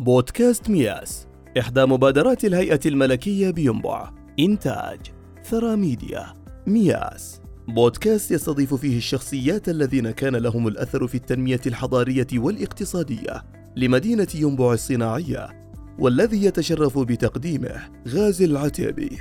[0.00, 1.26] بودكاست مياس
[1.58, 5.00] إحدى مبادرات الهيئة الملكية بينبع إنتاج
[5.44, 6.34] ثرى ميديا
[6.66, 7.40] مياس.
[7.68, 13.44] بودكاست يستضيف فيه الشخصيات الذين كان لهم الأثر في التنمية الحضارية والاقتصادية
[13.76, 19.18] لمدينة ينبع الصناعية والذي يتشرف بتقديمه غازي العتيبي.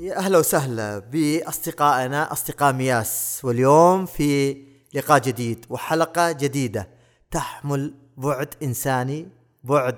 [0.00, 4.56] يا أهلا وسهلا بأصدقائنا أصدقاء مياس واليوم في
[4.94, 6.88] لقاء جديد وحلقة جديدة.
[7.30, 9.28] تحمل بعد إنساني
[9.64, 9.96] بعد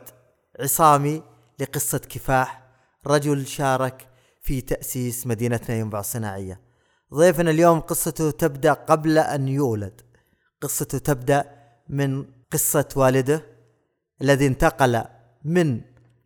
[0.61, 1.23] عصامي
[1.61, 2.65] لقصة كفاح
[3.07, 4.09] رجل شارك
[4.43, 6.61] في تأسيس مدينتنا ينبع الصناعية.
[7.15, 10.01] ضيفنا اليوم قصته تبدأ قبل أن يولد.
[10.61, 11.51] قصته تبدأ
[11.89, 13.43] من قصة والده
[14.23, 15.05] الذي انتقل
[15.45, 15.81] من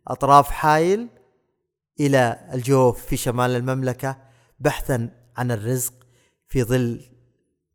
[0.07, 1.07] أطراف حايل
[1.99, 4.17] إلى الجوف في شمال المملكة
[4.59, 5.93] بحثا عن الرزق
[6.47, 7.01] في ظل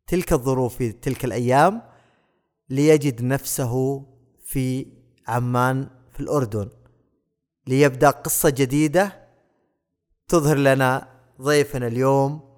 [0.07, 1.81] تلك الظروف في تلك الأيام
[2.69, 4.05] ليجد نفسه
[4.45, 4.87] في
[5.27, 6.69] عمان في الأردن
[7.67, 9.25] ليبدأ قصة جديدة
[10.27, 11.07] تظهر لنا
[11.41, 12.55] ضيفنا اليوم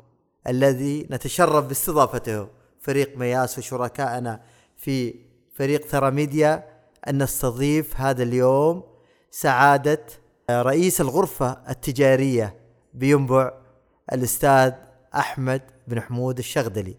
[0.48, 2.48] الذي نتشرف باستضافته
[2.80, 4.42] فريق مياس وشركائنا
[4.78, 5.16] في
[5.54, 6.78] فريق ثرى ميديا.
[7.08, 8.84] ان نستضيف هذا اليوم
[9.32, 10.06] سعادة
[10.52, 12.56] رئيس الغرفة التجارية
[12.94, 13.52] بينبع
[14.14, 14.72] الأستاذ
[15.16, 16.98] أحمد بن حمود الشغدلي.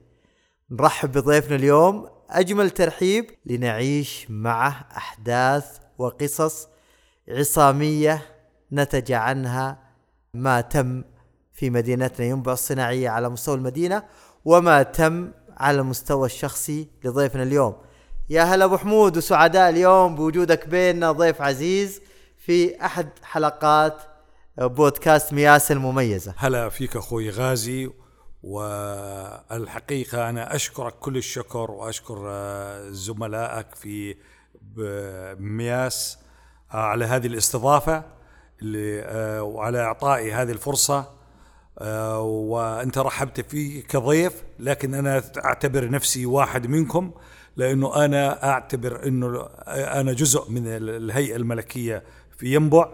[0.71, 6.69] نرحب بضيفنا اليوم أجمل ترحيب لنعيش معه أحداث وقصص
[7.29, 8.23] عصامية
[8.73, 9.79] نتج عنها
[10.35, 11.05] ما تم
[11.53, 14.03] في مدينتنا ينبع الصناعية على مستوى المدينة
[14.45, 17.77] وما تم على المستوى الشخصي لضيفنا اليوم.
[18.31, 22.01] يا هلا أبو حمود وسعداء اليوم بوجودك بيننا ضيف عزيز
[22.37, 24.03] في أحد حلقات
[24.59, 26.35] بودكاست مياس المميزة.
[26.37, 27.91] هلا فيك أخوي غازي
[28.43, 34.17] والحقيقة أنا أشكرك كل الشكر وأشكر آه، زملائك في
[35.39, 36.19] مياس
[36.75, 38.05] آه، على هذه الاستضافة
[38.63, 41.11] اللي آه، وعلى إعطائي هذه الفرصة
[41.79, 47.11] آه، وأنت رحبت في كضيف لكن أنا أعتبر نفسي واحد منكم
[47.57, 52.03] لأنه أنا أعتبر إنه أنا جزء من الهيئة الملكية
[52.39, 52.89] في ينبع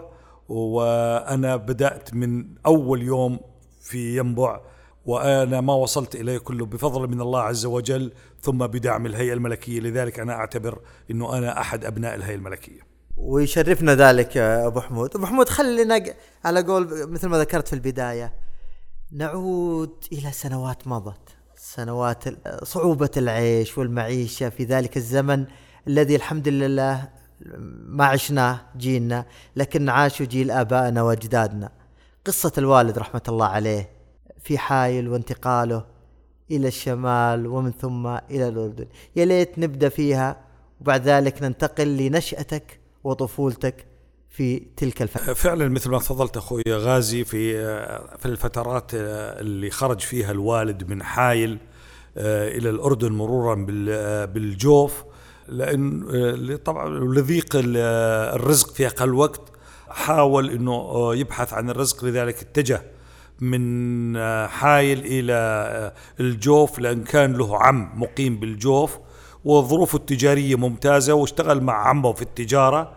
[0.48, 3.41] وأنا بدأت من أول يوم
[3.81, 4.60] في ينبع
[5.06, 9.81] وأنا ما وصلت إليه كله بفضل من الله عز وجل ثم بدعم الهيئة الملكية.
[9.81, 10.78] لذلك أنا أعتبر
[11.10, 12.81] إنه أنا أحد أبناء الهيئة الملكية.
[13.16, 15.16] ويشرفنا ذلك أبو حمود.
[15.16, 16.04] أبو حمود خلينا
[16.44, 18.34] على قول مثل ما ذكرت في البداية
[19.12, 22.25] نعود إلى سنوات مضت سنوات
[22.64, 25.44] صعوبة العيش والمعيشة في ذلك الزمن
[25.87, 27.09] الذي الحمد لله
[27.87, 29.26] ما عشناه جيلنا
[29.56, 31.72] لكن عاشوا جيل آبائنا وأجدادنا.
[32.25, 33.94] قصة الوالد رحمة الله عليه
[34.44, 35.84] في حايل وانتقاله
[36.50, 38.87] إلى الشمال ومن ثم إلى الأردن.
[39.16, 40.37] يا ليت نبدأ فيها
[40.81, 43.87] وبعد ذلك ننتقل لنشأتك وطفولتك
[44.31, 47.55] في تلك الفترة فعلا مثل ما تفضلت أخوي غازي في
[48.19, 51.59] في الفترات اللي خرج فيها الوالد من حايل
[52.16, 55.05] آه، إلى الأردن مرورا بال- آه، بالجوف.
[55.50, 59.41] آه، طبعا لضيق ال- آه، الرزق في أقل وقت
[59.88, 62.82] حاول آه، يبحث عن الرزق لذلك اتجه
[63.50, 68.99] من آه، حايل إلى آه، الجوف لأن كان له عم مقيم بالجوف
[69.44, 72.93] وظروفه التجارية ممتازة واشتغل مع عمه في التجارة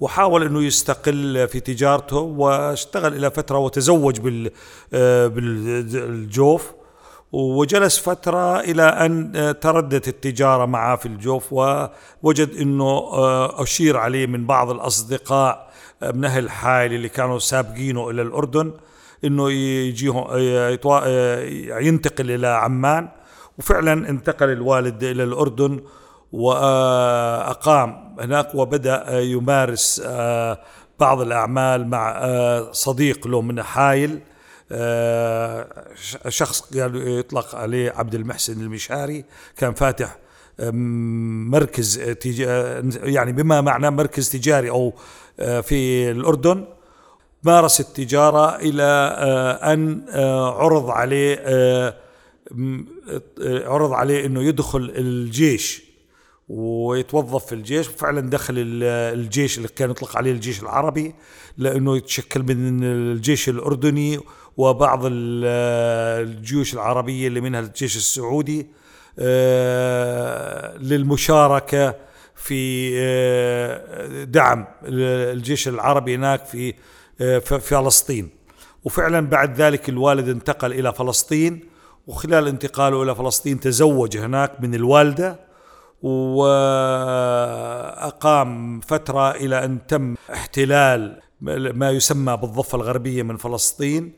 [0.00, 4.20] وحاول إنه يستقل في تجارته واشتغل إلى فترة وتزوج
[4.94, 6.72] آه، بالجوف
[7.32, 13.08] وجلس فترة إلى أن تردت التجارة معه في الجوف ووجد أنه
[13.62, 15.70] أشير عليه من بعض الأصدقاء
[16.02, 18.72] من أهل حائل اللي كانوا سابقينه إلى الأردن.
[19.24, 20.24] أنه يجيهم
[21.80, 23.08] ينتقل إلى عمان.
[23.58, 25.80] وفعلا انتقل الوالد إلى الأردن
[26.32, 30.60] وأقام هناك وبدأ يمارس آه،
[31.00, 34.20] بعض الأعمال مع آه، صديق له من حايل
[34.72, 35.66] آه،
[36.28, 39.24] شخص قالوا يطلق عليه عبد المحسن المشاري.
[39.56, 40.16] كان فاتح
[41.52, 42.16] مركز
[43.02, 46.64] يعني بما معناه مركز تجاري آه، في الأردن.
[47.42, 48.82] مارس التجارة إلى
[49.18, 51.94] آه، أن آه، عرض عليه آه،
[53.40, 55.82] عرض عليه أنه يدخل الجيش
[56.48, 57.88] ويتوظف في الجيش.
[57.88, 61.14] وفعلا دخل ال- الجيش اللي كان يطلق عليه الجيش العربي
[61.58, 64.20] لأنه يتشكل من الجيش الأردني
[64.56, 65.44] وبعض ال-
[66.28, 68.66] الجيوش العربية اللي منها الجيش السعودي
[70.78, 71.94] للمشاركة
[72.34, 72.90] في
[74.28, 76.74] دعم الجيش العربي هناك في
[77.20, 78.30] في فلسطين.
[78.84, 81.60] وفعلا بعد ذلك الوالد انتقل إلى فلسطين
[82.06, 85.40] وخلال انتقاله إلى فلسطين تزوج هناك من الوالدة
[88.00, 94.12] وأقام فترة إلى أن تم احتلال ما يسمى بالضفة الغربية من فلسطين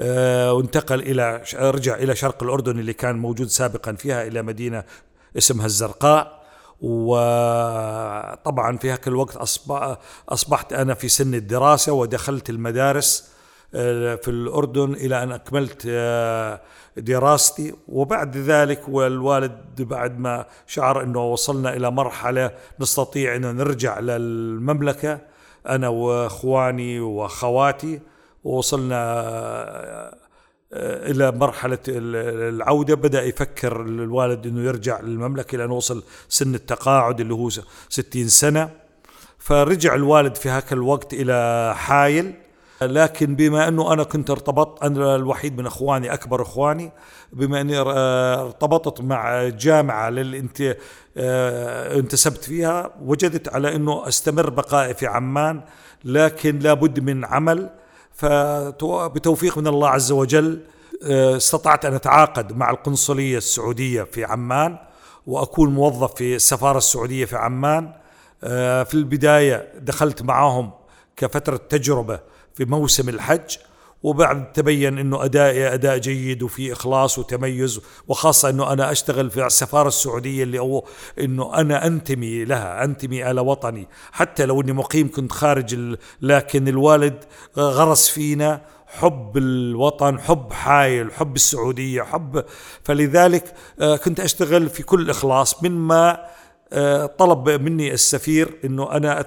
[0.00, 4.84] آه، وانتقل إلى رجع إلى شرق الأردن اللي كان موجود سابقا فيها إلى مدينة
[5.38, 6.41] اسمها الزرقاء.
[6.82, 9.36] وطبعا في هاك الوقت
[10.28, 13.32] أصبحت أنا في سن الدراسة ودخلت المدارس
[13.74, 16.60] آه، في الأردن إلى أن أكملت آه،
[16.96, 17.74] دراستي.
[17.88, 22.50] وبعد ذلك والوالد بعد ما شعر أنه وصلنا إلى مرحلة
[22.80, 25.18] نستطيع أن نرجع للمملكة
[25.68, 28.00] أنا وإخواني وأخواتي
[28.44, 30.21] ووصلنا
[30.74, 32.94] آه، إلى مرحلة العودة.
[32.94, 37.48] بدأ يفكر الوالد أنه يرجع للمملكة لأنه وصل سن التقاعد اللي هو
[37.88, 38.70] ستين سنة.
[39.38, 42.34] فرجع الوالد في هاك الوقت إلى حايل.
[42.82, 46.92] لكن بما إنه أنا كنت ارتبطت أنا الوحيد من إخواني أكبر إخواني
[47.32, 50.76] بما إني ارتبطت مع جامعة للانت
[51.16, 55.60] آه، انتسبت فيها وجدت على إنه أستمر بقائي في عمان
[56.04, 57.70] لكن لابد من عمل.
[58.14, 60.60] فبتوفيق من الله عز وجل
[61.04, 64.78] آه، استطعت أن أتعاقد مع القنصلية السعودية في عمان
[65.26, 67.92] وأكون موظف في السفارة السعودية في عمان.
[68.44, 70.70] آه، في البداية دخلت معهم
[71.16, 72.20] كفترة تجربة
[72.54, 73.56] في موسم الحج.
[74.02, 79.88] وبعد تبين إنه ادائي أداء جيد وفي إخلاص وتميز وخاصة إنه أنا أشتغل في السفارة
[79.88, 80.84] السعودية اللي هو
[81.20, 83.88] إنه أنا أنتمي لها أنتمي إلى وطني.
[84.12, 87.24] حتى لو إني مقيم كنت خارج لكن الوالد
[87.58, 92.44] غرس فينا حب الوطن حب حايل حب السعودية حب.
[92.84, 96.18] فلذلك آه، كنت أشتغل في كل إخلاص مما
[96.72, 99.20] آه، طلب مني السفير إنه أنا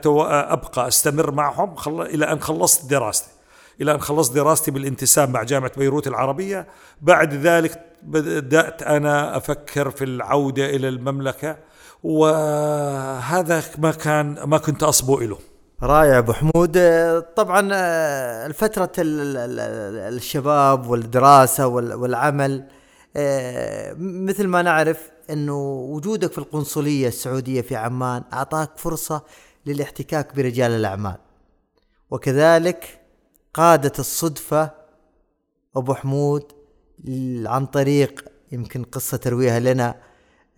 [0.54, 3.35] أبقى أستمر معهم إلى أن خلصت دراستي.
[3.81, 6.68] إلى أن خلصت دراستي بالانتساب مع جامعة بيروت العربية.
[7.01, 11.57] بعد ذلك بدأت أنا أفكر في العودة إلى المملكة
[12.04, 15.38] وهذا ما كان ما كنت أصبو له
[15.83, 16.72] رائع أبو حمود.
[17.36, 22.63] طبعا آه، الفترة الشباب والدراسة والعمل
[23.18, 29.22] آه، مثل ما نعرف إنه وجودك في القنصلية السعودية في عمان أعطاك فرصة
[29.66, 31.18] للاحتكاك برجال الأعمال.
[32.12, 33.00] وكذلك
[33.56, 34.72] قادت الصدفة
[35.75, 36.52] أبو حمود
[37.46, 39.96] عن طريق يمكن قصة ترويها لنا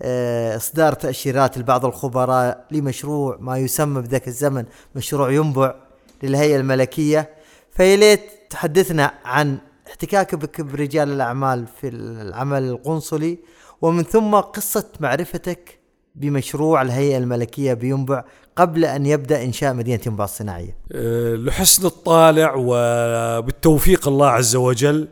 [0.01, 4.65] آه، إصدار تأشيرات لبعض الخبراء لمشروع ما يسمى بذاك الزمن
[4.95, 5.75] مشروع ينبع
[6.23, 7.29] للهيئة الملكية.
[7.71, 9.57] فيليت تحدثنا عن
[9.87, 13.37] احتكاكك برجال الأعمال في العمل القنصلي
[13.81, 15.76] ومن ثم قصة معرفتك
[16.17, 18.23] بمشروع الهيئة الملكية بينبع
[18.55, 20.77] قبل أن يبدأ إنشاء مدينة ينبع الصناعية.
[20.91, 25.07] أه، لحسن الطالع وبالتوفيق الله عز وجل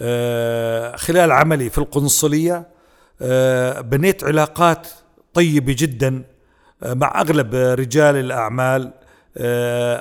[0.00, 2.66] أه، خلال عملي في القنصلية
[3.22, 4.86] أه، بنيت علاقات
[5.34, 6.22] طيبة جدا
[6.82, 8.92] مع أغلب رجال الأعمال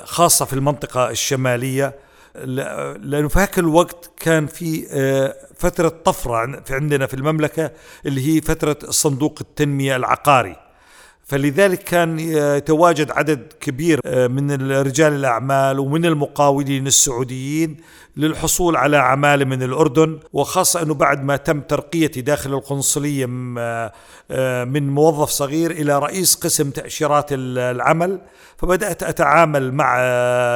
[0.05, 1.95] خاصة في المنطقة الشمالية
[2.35, 7.71] لأنه في هاك الوقت كان في آه، فترة طفرة عندنا في المملكة
[8.05, 10.55] اللي هي فترة صندوق التنمية العقاري.
[11.31, 17.77] فلذلك كان يتواجد عدد كبير آه، من رجال الأعمال ومن المقاولين السعوديين
[18.17, 23.25] للحصول على عماله من الأردن وخاصة أنه بعد ما تم ترقيتي داخل القنصلية
[23.57, 28.21] آه، من موظف صغير إلى رئيس قسم تأشيرات العمل
[28.57, 29.99] فبدأت أتعامل مع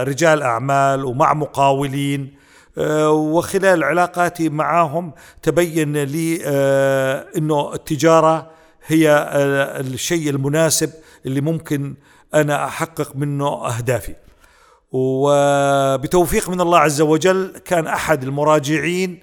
[0.03, 2.33] رجال أعمال ومع مقاولين
[2.77, 5.11] آه، وخلال علاقاتي معهم
[5.41, 6.45] تبين لي
[7.37, 8.54] أنه التجارة
[8.85, 10.91] هي آه، الشيء المناسب
[11.25, 11.95] اللي ممكن
[12.33, 14.15] أنا أحقق منه أهدافي.
[14.91, 19.19] وبتوفيق من الله عز وجل كان أحد المراجعين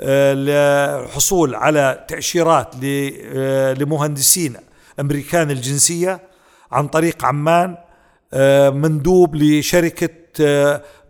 [0.00, 4.56] آه، للحصول على تأشيرات آه، لمهندسين
[5.00, 6.20] أمريكان الجنسية
[6.72, 7.76] عن طريق عمان
[8.72, 10.08] مندوب لشركة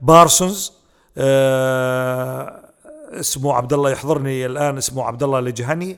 [0.02, 0.72] بارسونز
[3.20, 5.96] اسمه عبد الله يحضرني الآن اسمه عبد الله الجهني آه،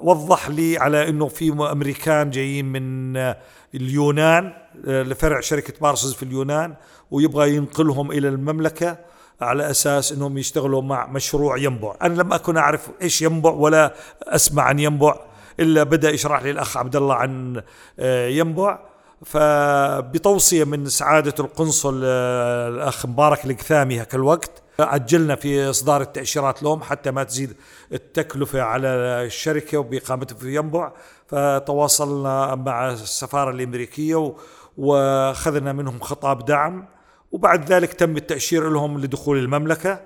[0.00, 3.36] وضح لي على إنه في أمريكان جايين من آه،
[3.74, 4.52] اليونان
[4.86, 6.74] آه، لفرع شركة بارسز في اليونان
[7.10, 8.98] ويبغى ينقلهم إلى المملكة
[9.40, 14.62] على أساس إنهم يشتغلوا مع مشروع ينبع، أنا لم أكن أعرف إيش ينبع ولا أسمع
[14.62, 15.14] عن ينبع
[15.60, 17.62] إلا بدأ يشرح لي الأخ عبد الله عن
[18.28, 18.78] ينبع.
[19.24, 27.10] فبتوصية من سعادة القنصل الأخ مبارك القثامي هاك الوقت عجلنا في إصدار التأشيرات لهم حتى
[27.10, 27.56] ما تزيد
[27.92, 30.92] التكلفة على الشركة وباقامتها في ينبع.
[31.26, 34.34] فتواصلنا مع السفارة الأمريكية
[34.78, 36.88] وأخذنا منهم خطاب دعم
[37.32, 40.00] وبعد ذلك تم التأشير لهم لدخول المملكة.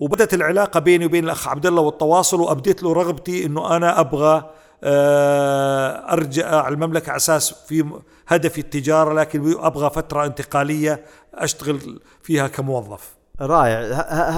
[0.00, 4.50] وبدأت العلاقة بيني وبين الأخ عبد الله والتواصل وأبديت له رغبتي إنه أنا أبغى آه،
[4.84, 13.16] أرجع على المملكة على أساس في هدفي التجارة لكن أبغى فترة انتقالية أشتغل فيها كموظف.
[13.40, 13.80] رائع.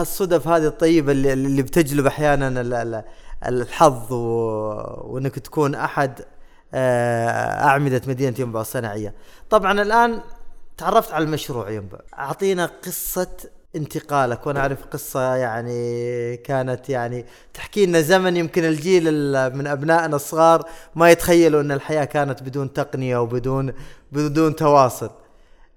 [0.00, 3.04] هالصدف هذه الطيبة اللي, اللي بتجلب أحيانا
[3.46, 4.16] الحظ و...
[5.04, 6.20] وإنك تكون أحد
[6.74, 9.14] آه، أعمدة مدينة ينبع الصناعية.
[9.50, 10.20] طبعا الآن
[10.78, 11.98] تعرفت على المشروع ينبع.
[12.18, 13.28] أعطينا قصة
[13.76, 19.04] انتقالك وأنا أعرف قصة يعني كانت يعني تحكي لنا زمن يمكن الجيل
[19.54, 20.64] من أبنائنا الصغار
[20.94, 23.72] ما يتخيلوا إن الحياة كانت بدون تقنية وبدون
[24.12, 25.10] بدون تواصل.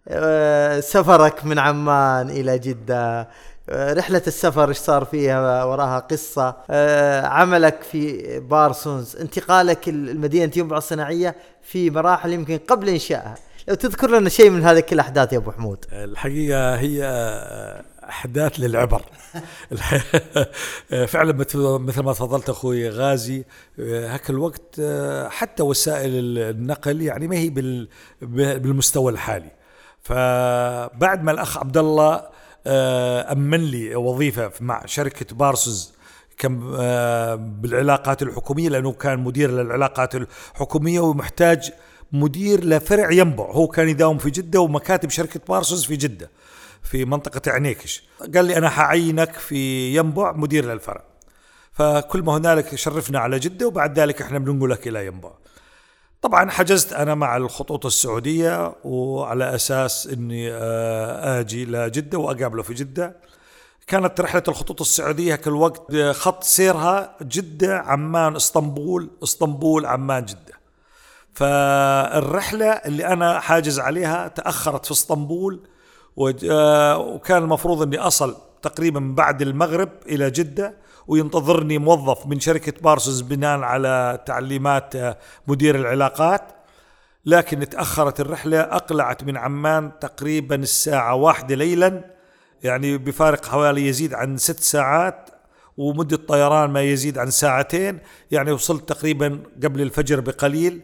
[0.08, 3.28] آه، سفرك من عمان إلى جدة
[3.70, 10.78] آه، رحلة السفر إيش صار فيها وراها قصة آه، عملك في بارسونز انتقالك المدينة ينبع
[10.78, 13.36] الصناعية في مراحل يمكن قبل إنشائها.
[13.68, 15.86] لو تذكر لنا شيء من هذه الاحداث يا أبو حمود.
[15.92, 17.04] الحقيقة هي
[18.10, 19.02] أحداث للعبر.
[21.08, 23.44] فعلا مثل ما تفضلت أخوي غازي
[23.80, 24.82] هاك الوقت
[25.28, 27.50] حتى وسائل النقل يعني ما هي
[28.22, 29.52] بالمستوى الحالي.
[30.02, 32.24] فبعد ما الأخ عبد الله
[33.32, 35.96] أمن لي وظيفة مع شركة بارسز
[36.38, 36.72] كم
[37.38, 41.72] بالعلاقات الحكومية لأنه كان مدير للعلاقات الحكومية ومحتاج
[42.20, 43.46] مدير لفرع ينبع.
[43.46, 46.30] هو كان يداوم في جدة ومكاتب شركة بارسوس في جدة
[46.84, 48.04] في منطقة عنيكش.
[48.36, 49.58] قال لي أنا حعينك في
[49.96, 51.04] ينبع مدير للفرع.
[51.72, 55.32] فكل ما هنالك شرفنا على جدة وبعد ذلك إحنا بننقلك إلى ينبع.
[56.22, 63.16] طبعا حجزت أنا مع الخطوط السعودية وعلى أساس أني آه، آجي لجدة وأقابله في جدة.
[63.88, 70.45] كانت رحلة الخطوط السعودية كل وقت خط سيرها جدة عمان إسطنبول إسطنبول عمان جدة.
[71.36, 75.60] فالرحلة اللي أنا حاجز عليها تأخرت في إسطنبول
[76.50, 80.78] آه، وكان المفروض أني أصل تقريبا بعد المغرب إلى جدة
[81.08, 86.42] وينتظرني موظف من شركة بارسوس بناء على تعليمات آه، مدير العلاقات.
[87.26, 92.04] لكن تأخرت الرحلة أقلعت من عمان تقريبا الساعة واحدة ليلا
[92.64, 95.30] يعني بفارق حوالي يزيد عن ست ساعات
[95.78, 98.00] ومدة طيران ما يزيد عن ساعتين
[98.32, 100.82] يعني وصلت تقريبا قبل الفجر بقليل.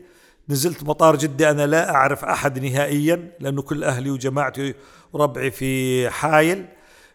[0.52, 4.74] نزلت مطار جدة أنا لا أعرف أحد نهائيا لأنه كل أهلي وجماعتي
[5.14, 6.66] وربعي في حايل.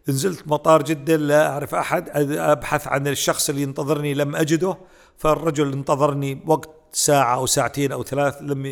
[0.08, 4.76] نزلت مطار جدة لا أعرف أحد أبحث عن الشخص اللي ينتظرني لم أجده.
[5.16, 8.66] فالرجل انتظرني وقت ساعة أو ساعتين أو ثلاث لم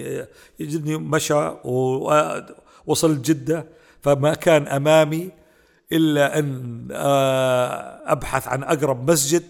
[0.61, 3.67] يجدني مشى ووصلت جدة.
[4.03, 5.31] فما كان أمامي
[5.93, 9.43] إلا أن آه، أبحث عن أقرب مسجد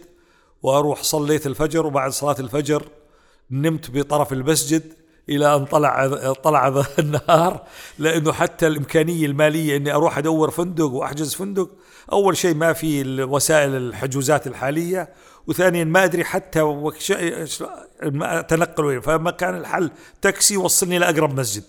[0.63, 1.87] وأروح صليت الفجر.
[1.87, 2.89] وبعد صلاة الفجر
[3.51, 5.04] نمت بطرف المسجد.
[5.29, 7.63] إلى أن طلع طلع النهار
[7.99, 11.71] لأنه حتى الإمكانية المالية إني أروح أدور فندق وأحجز فندق
[12.13, 15.09] أول شيء ما في وسائل الحجوزات الحالية
[15.47, 16.61] وثانيا ما أدري حتى
[18.49, 19.91] تنقل وين فما كان الحل
[20.23, 21.65] تاكسي وصلني لاقرب مسجد.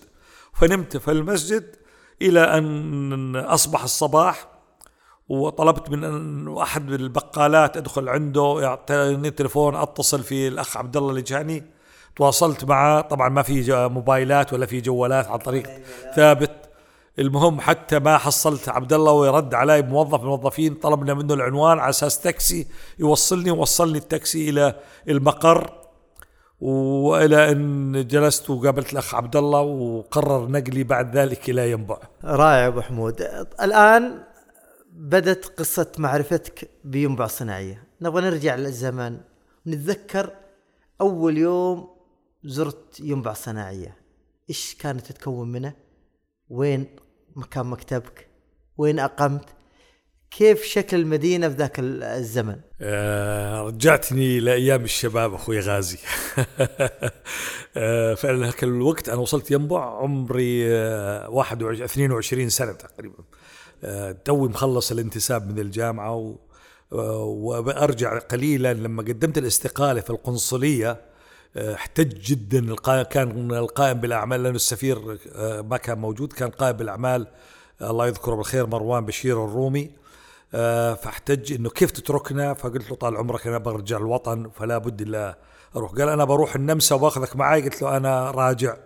[0.52, 1.76] فنمت في المسجد
[2.22, 4.48] إلى أن أصبح الصباح
[5.28, 11.75] وطلبت من أحد البقالات أدخل عنده يعطيني تليفون أتصل في الأخ عبد الله اللجاني.
[12.16, 15.70] تواصلت معه طبعا ما في موبايلات ولا في جوالات عن طريق
[16.16, 16.50] ثابت
[17.18, 21.90] المهم حتى ما حصلت عبد الله ويرد علي موظف من الموظفين طلبنا منه العنوان على
[21.90, 22.66] أساس تاكسي
[22.98, 24.74] يوصلني ووصلني التاكسي إلى
[25.08, 25.70] المقر
[26.60, 31.98] وإلى أن جلست وقابلت الأخ عبد الله وقرر نقلي بعد ذلك إلى ينبع.
[32.24, 33.20] رائع أبو حمود.
[33.60, 34.22] الآن
[34.92, 39.16] بدت قصة معرفتك بينبع الصناعية نبغى نرجع للزمن
[39.66, 40.30] نتذكر
[41.00, 41.95] أول يوم
[42.46, 43.96] زرت ينبع صناعية.
[44.50, 45.72] إيش كانت تتكون منه؟
[46.48, 46.86] وين
[47.36, 48.26] مكان مكتبك؟
[48.76, 49.44] وين أقمت؟
[50.30, 55.98] كيف شكل المدينة في ذاك الزمن؟ آه رجعتني لأيام الشباب أخوي غازي.
[57.76, 63.24] آه فعلا هذاك الوقت أنا وصلت ينبع عمري آه 21 22 سنة تقريبا.
[64.24, 66.36] توي مخلص الانتساب من الجامعة و
[66.90, 71.05] وأرجع قليلا لما قدمت الإستقالة في القنصلية.
[71.56, 75.18] احتج جدا كان القائم بالأعمال لأنه السفير
[75.62, 77.26] ما كان موجود كان قائم بالأعمال.
[77.82, 79.90] الله يذكره بالخير مروان بشير الرومي.
[81.02, 85.38] فاحتج إنه كيف تتركنا؟ فقلت له طال عمرك أنا برجع الوطن فلا بد إلا
[85.76, 85.92] أروح.
[85.92, 88.76] قال أنا بروح النمسا وباخذك معي قلت له أنا راجع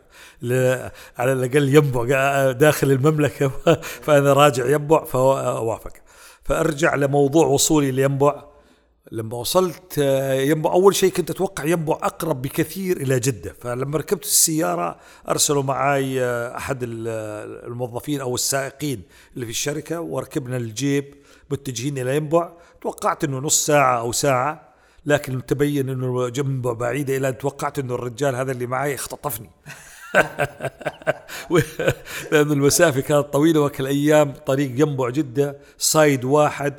[1.19, 2.05] على الأقل ينبع
[2.53, 3.49] داخل المملكة.
[4.05, 5.93] فأنا راجع ينبع فوافق.
[6.43, 8.50] فأرجع لموضوع وصولي لينبع.
[9.12, 9.99] لما وصلت
[10.38, 13.54] ينبع أول شيء كنت أتوقع ينبع أقرب بكثير إلى جدة.
[13.61, 14.97] فلما ركبت السيارة
[15.28, 16.25] أرسلوا معي
[16.57, 19.02] أحد الموظفين أو السائقين
[19.35, 21.14] اللي في الشركة وركبنا الجيب
[21.50, 24.71] متجهين إلى ينبع توقعت إنه نص ساعة أو ساعة
[25.07, 29.50] لكن تبين إنه جنبه بعيدة إلى أن توقعت إنه الرجال هذا اللي معي اختطفني.
[32.33, 36.75] لأن المسافة كانت طويلة وكل أيام طريق ينبع جدة سايد واحد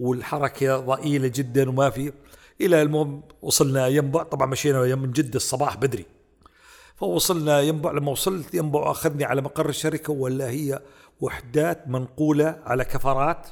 [0.00, 2.12] والحركة ضئيلة جدا وما في.
[2.60, 4.22] إلى المهم وصلنا ينبع.
[4.22, 6.06] طبعا مشينا من جدة الصباح بدري.
[6.96, 7.92] فوصلنا ينبع.
[7.92, 10.80] لما وصلت ينبع أخذني على مقر الشركة ولا هي
[11.20, 13.46] وحدات منقولة على كفرات.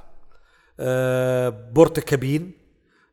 [0.81, 2.53] آه، بورتكابين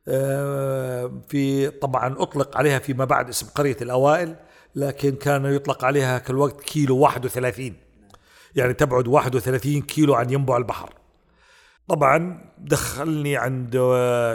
[0.08, 4.36] آه، في طبعا أطلق عليها فيما بعد اسم قرية الأوائل
[4.76, 7.74] لكن كان يطلق عليها كالوقت كيلو 31
[8.56, 10.94] يعني تبعد 31 كيلو عن ينبع البحر.
[11.90, 13.80] طبعا دخلني عند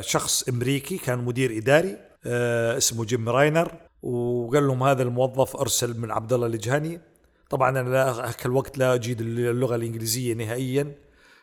[0.01, 1.97] شخص أمريكي كان مدير إداري
[2.27, 7.01] آه، اسمه جيم راينر وقال لهم هذا الموظف أرسل من عبد الله الجهني
[7.51, 10.95] طبعا أنا لا الوقت لا أجيد اللغة الإنجليزية نهائيا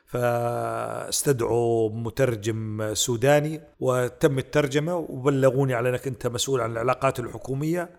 [0.05, 7.89] فاستدعوا مترجم سوداني وتم الترجمة وبلغوني على أنك أنت مسؤول عن العلاقات الحكومية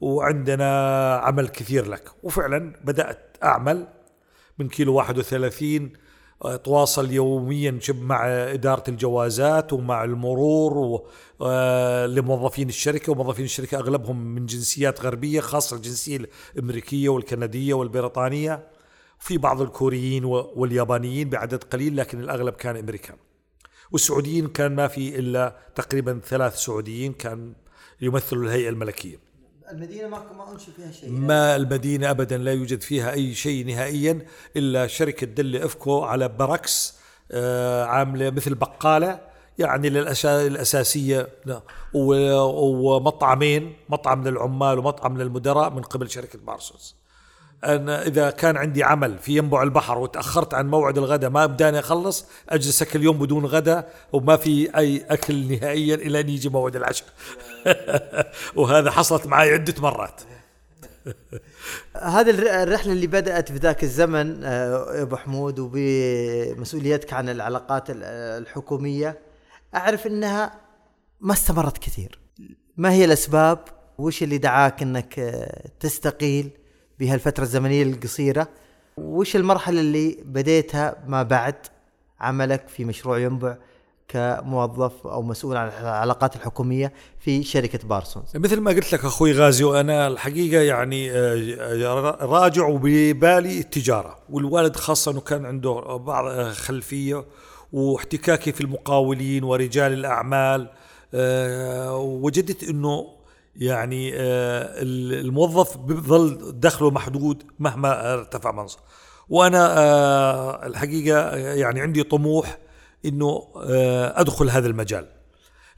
[0.00, 2.10] وعندنا عمل كثير لك.
[2.22, 3.86] وفعلا بدأت أعمل
[4.58, 5.92] من كيلو 31
[6.42, 11.02] اتواصل يوميا مع إدارة الجوازات ومع المرور
[11.42, 13.12] آه، لموظفين الشركة.
[13.12, 16.18] وموظفين الشركة أغلبهم من جنسيات غربية خاصة الجنسية
[16.54, 18.68] الأمريكية والكندية والبريطانية.
[19.18, 23.16] في بعض الكوريين واليابانيين بعدد قليل لكن الأغلب كان أمريكان.
[23.90, 27.52] والسعوديين كان ما في إلا تقريبا ثلاث سعوديين كان
[28.00, 29.33] يمثلوا الهيئة الملكية.
[29.70, 31.10] المدينة ما ما أنشئ فيها شيء.
[31.10, 36.94] ما المدينة ابدا لا يوجد فيها أي شيء نهائيا إلا شركة دل إفكو على بركس
[37.32, 39.20] آه، عاملة مثل بقالة
[39.58, 41.28] يعني للاشياء الاساسيه
[41.94, 46.96] ومطعمين مطعم للعمال ومطعم للمدراء من قبل شركة بارسوس.
[47.64, 52.26] أنا إذا كان عندي عمل في ينبع البحر وتأخرت عن موعد الغداء ما بداني أخلص
[52.48, 57.08] أجلس كل يوم بدون غداء وما في أي أكل نهائيا إلى أن يجي موعد العشاء.
[58.56, 60.20] وهذا حصلت معي عدة مرات.
[62.16, 62.30] هذه
[62.62, 69.18] الرحلة اللي بدأت في ذاك الزمن آه، أبو حمود وبمسؤوليتك عن العلاقات الحكومية
[69.74, 70.60] أعرف أنها
[71.20, 72.18] ما استمرت كثير.
[72.76, 73.58] ما هي الأسباب؟
[73.98, 76.50] وش اللي دعاك أنك آه، تستقيل؟
[77.00, 78.48] بهالفترة الزمنية القصيرة
[78.96, 81.54] وش المرحلة اللي بديتها ما بعد
[82.20, 83.56] عملك في مشروع ينبع
[84.08, 88.36] كموظف أو مسؤول عن العلاقات الحكومية في شركة بارسونز.
[88.36, 95.10] مثل ما قلت لك أخوي غازي وأنا الحقيقة يعني آه، راجع وببالي التجارة والوالد خاصة
[95.12, 97.24] إنه كان عنده بعض خلفية
[97.72, 100.68] واحتكاكي في المقاولين ورجال الأعمال
[101.14, 103.13] آه، وجدت إنه
[103.56, 108.78] يعني آه، الموظف بيظل دخله محدود مهما ارتفع منصب
[109.28, 112.58] وأنا آه، الحقيقة يعني عندي طموح
[113.04, 115.06] إنه آه، أدخل هذا المجال.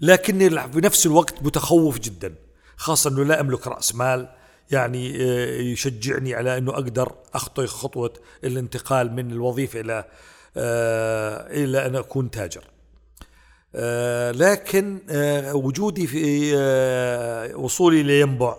[0.00, 2.34] لكني بنفس الوقت متخوف جدا
[2.76, 4.28] خاصة إنه لا أملك رأس مال
[4.70, 5.14] يعني
[5.72, 8.12] يشجعني على إنه أقدر اخطي خطوة
[8.44, 10.04] الانتقال من الوظيفة إلى
[11.50, 12.64] إلى أن أكون تاجر.
[13.74, 18.56] آه، لكن آه، وجودي في آه، وصولي لينبع.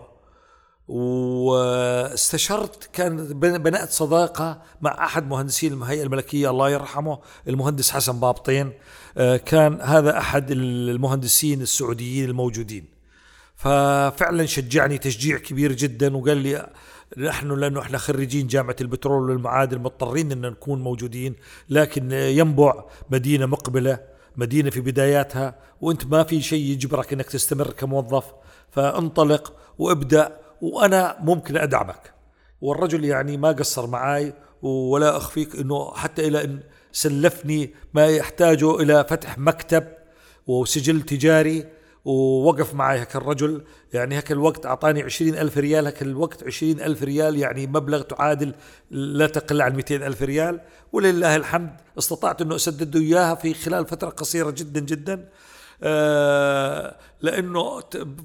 [0.88, 8.72] واستشرت كان بنأت صداقة مع أحد مهندسين الهيئة الملكية الله يرحمه المهندس حسن بابطين.
[9.46, 12.86] كان هذا أحد المهندسين السعوديين الموجودين.
[13.56, 16.70] ففعلا شجعني تشجيع كبير جدا وقال لي
[17.18, 21.36] نحن لأنه إحنا خريجين جامعة البترول والمعادن مضطرين إن نكون موجودين
[21.70, 24.17] لكن ينبع مدينة مقبلة.
[24.38, 28.26] مدينة في بداياتها وأنت ما في شيء يجبرك إنك تستمر كموظف
[28.72, 32.14] فانطلق وابدأ وأنا ممكن أدعمك.
[32.62, 36.60] والرجل يعني ما قصر معي ولا أخفيك إنه حتى إلى إن
[36.92, 39.88] سلفني ما يحتاجه إلى فتح مكتب
[40.48, 41.66] وسجل تجاري
[42.08, 43.64] ووقف معي هك الرجل.
[43.94, 48.54] يعني هك الوقت أعطاني عشرين ألف ريال هك الوقت عشرين ألف ريال يعني مبلغ تعادل
[48.92, 50.62] لا تقل عن مئتين ألف ريال.
[50.92, 55.30] ولله الحمد استطعت أنه أسدد إياها في خلال فترة قصيرة جدا جدا.
[55.84, 57.82] آه لأنه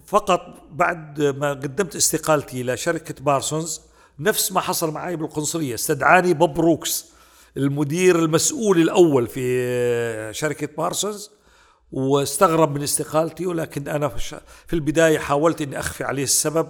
[0.07, 0.41] فقط
[0.73, 3.81] بعد ما قدمت استقالتي إلى شركة بارسونز
[4.19, 5.75] نفس ما حصل معي بالقنصلية.
[5.75, 7.13] استدعاني بوب روكس
[7.57, 11.31] المدير المسؤول الأول في شركة بارسونز.
[11.93, 14.09] واستغرب من استقالتي ولكن أنا
[14.67, 16.69] في البداية حاولت إني أخفي عليه السبب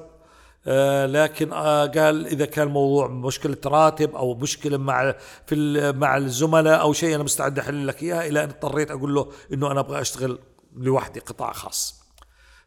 [0.66, 5.14] آه لكن آه قال إذا كان موضوع مشكلة راتب أو مشكلة مع
[5.46, 9.28] في مع الزملاء أو شيء أنا مستعد أحل لك اياها إلى أن اضطريت أقول له
[9.52, 10.38] إنه أنا أبغى أشتغل
[10.76, 12.02] لوحدي قطاع خاص.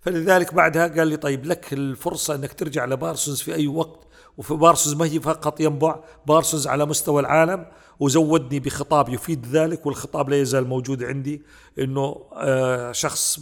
[0.01, 4.95] فلذلك بعدها قال لي طيب لك الفرصة أنك ترجع لبارسونز في أي وقت وفي بارسونز
[4.95, 7.65] ما هي فقط ينبع بارسونز على مستوى العالم.
[7.99, 11.41] وزودني بخطاب يفيد ذلك والخطاب لا يزال موجود عندي
[11.79, 13.39] إنه آه، شخص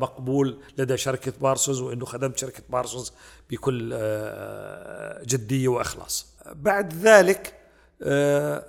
[0.00, 3.12] مقبول لدى شركة بارسونز وإنه خدمت شركة بارسونز
[3.50, 6.26] بكل آه، جدية وإخلاص.
[6.54, 7.54] بعد ذلك
[8.02, 8.64] آه،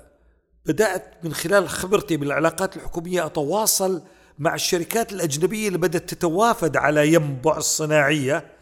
[0.65, 4.01] بدأت من خلال خبرتي بالعلاقات الحكومية أتواصل
[4.39, 8.54] مع الشركات الأجنبية اللي بدأت تتوافد على ينبع الصناعيه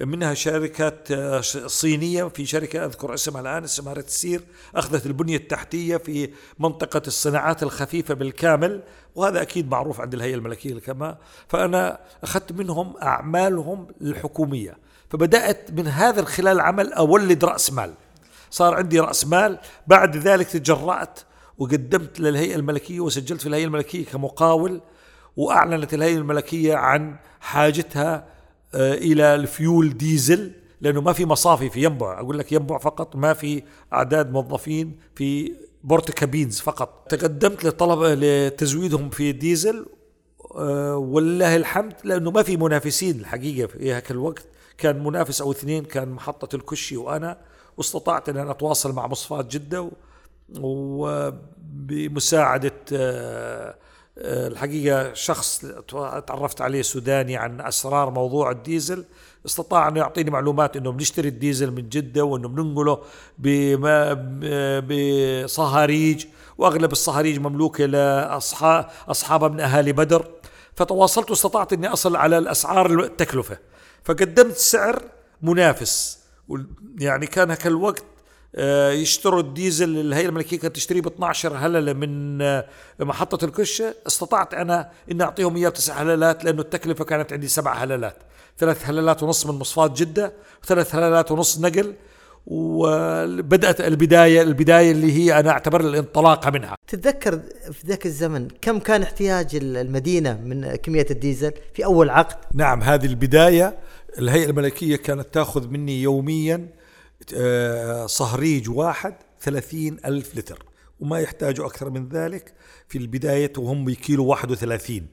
[0.00, 4.40] منها شركات آه، صينية في شركة أذكر اسمها الآن اسمها رتسير
[4.74, 8.82] أخذت البنية التحتية في منطقة الصناعات الخفيفة بالكامل
[9.14, 11.16] وهذا أكيد معروف عند الهيئة الملكية كما
[11.48, 14.78] فأنا أخذت منهم أعمالهم الحكومية.
[15.10, 17.94] فبدأت من هذا خلال العمل أولد رأس مال.
[18.50, 21.20] صار عندي رأس مال بعد ذلك تجرأت
[21.58, 24.80] وقدمت للهيئة الملكية وسجلت في الهيئة الملكية كمقاول
[25.36, 28.37] وأعلنت الهيئة الملكية عن حاجتها
[28.74, 32.20] إلى ال fuel diesel لأنه ما في مصافي في ينبع.
[32.20, 35.52] أقول لك ينبع فقط ما في أعداد موظفين في
[35.84, 37.06] porta cabins فقط.
[37.08, 39.86] تقدمت لطلب لتزويدهم في ديزل
[40.56, 44.46] آه، ولله الحمد لأنه ما في منافسين الحقيقة في هاك الوقت.
[44.78, 47.38] كان منافس أو اثنين كان محطة الكشي وأنا.
[47.76, 49.90] واستطعت إن أنا أتواصل مع مصفات جدة
[51.68, 53.74] وبمساعدة آه، آه،
[54.20, 55.66] الحقيقة شخص
[56.26, 59.04] تعرفت عليه سوداني عن أسرار موضوع الديزل
[59.46, 63.02] استطاع أنه يعطيني معلومات أنه بنشتري الديزل من جدة وأنه بننقله
[65.44, 66.26] بصهاريج
[66.58, 70.26] وأغلب الصهاريج مملوكة لأصحاب أصحابها من أهالي بدر.
[70.74, 73.58] فتواصلت واستطعت أني أصل على الأسعار التكلفة.
[74.04, 75.02] فقدمت سعر
[75.42, 76.18] منافس
[76.98, 78.17] يعني كان هكا الوقت آه،
[78.92, 82.64] يشتروا الديزل الهيئه الملكية كانت تشتريه ب 12 هللة من آه،
[83.00, 88.16] محطة الكشه استطعت أنا إني أعطيهم إياه بتسع هللات لأنه التكلفة كانت عندي سبع هللات.
[88.58, 90.32] ثلاث هللات ونص من مصفات جدة
[90.62, 91.94] وثلاث هللات ونص نقل.
[92.46, 96.74] وبدأت البداية البداية اللي هي أنا أعتبر الانطلاقه منها.
[96.88, 97.40] تتذكر
[97.72, 103.06] في ذاك الزمن كم كان احتياج المدينة من كمية الديزل في أول عقد؟ نعم هذه
[103.06, 103.78] البداية.
[104.18, 106.77] الهيئة الملكية كانت تأخذ مني يوميا آه،
[108.06, 110.64] صهريج واحد ثلاثين ألف لتر.
[111.00, 112.54] وما يحتاجوا أكثر من ذلك.
[112.88, 115.06] في البداية وهم بكيلو واحد وثلاثين.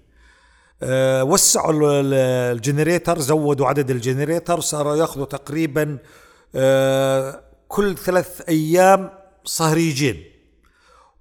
[0.83, 2.01] آه، وسعوا
[2.51, 5.97] ال generator زودوا عدد ال generator صاروا ياخذوا تقريبا
[6.55, 9.09] آه، كل ثلاث أيام
[9.45, 10.23] صهريجين.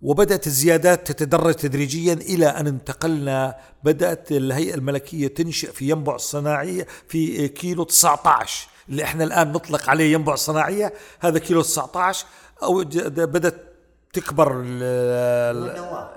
[0.03, 7.49] وبدأت الزيادات تتدرج تدريجيا إلى أن انتقلنا بدأت الهيئة الملكية تنشئ في ينبع الصناعية في
[7.49, 12.27] كيلو 19 اللي إحنا الآن نطلق عليه ينبع صناعية هذا كيلو 19
[12.62, 12.85] أو
[13.16, 13.75] بدأت
[14.12, 14.62] تكبر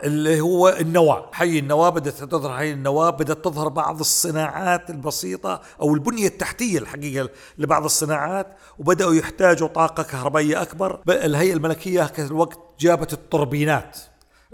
[0.04, 5.94] اللي هو النواة حي النواة بدأت تظهر حي النواة بدأت تظهر بعض الصناعات البسيطة أو
[5.94, 8.48] البنية التحتية الحقيقة لبعض الصناعات
[8.80, 11.00] وبدأوا يحتاجوا طاقة كهربائية أكبر.
[11.10, 13.98] الهيئة الملكية الوقت جابت الطربينات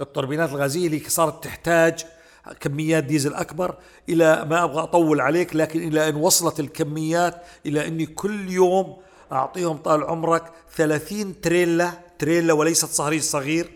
[0.02, 2.06] الطربينات الغازية اللي صارت تحتاج
[2.60, 3.75] كميات ديزل أكبر
[4.10, 8.97] إلى ما أبغى أطول عليك لكن إلى أن وصلت الكميات إلى أني كل يوم
[9.32, 10.43] أعطيهم طال عمرك
[10.75, 13.71] 30 تريلا تريلا وليست صهريج صغير.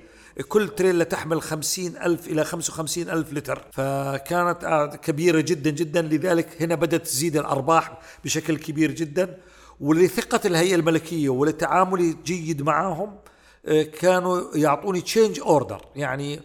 [0.48, 3.66] كل تريلا تحمل خمسين ألف إلى خمسة وخمسين ألف لتر.
[3.72, 6.02] فكانت كبيرة جدا جدا.
[6.02, 9.38] لذلك هنا بدأت تزيد الأرباح بشكل كبير جدا.
[9.80, 13.16] ولثقة الهيئة الملكية ولتعاملي جيد معهم
[13.66, 16.40] آه، كانوا يعطوني change order يعني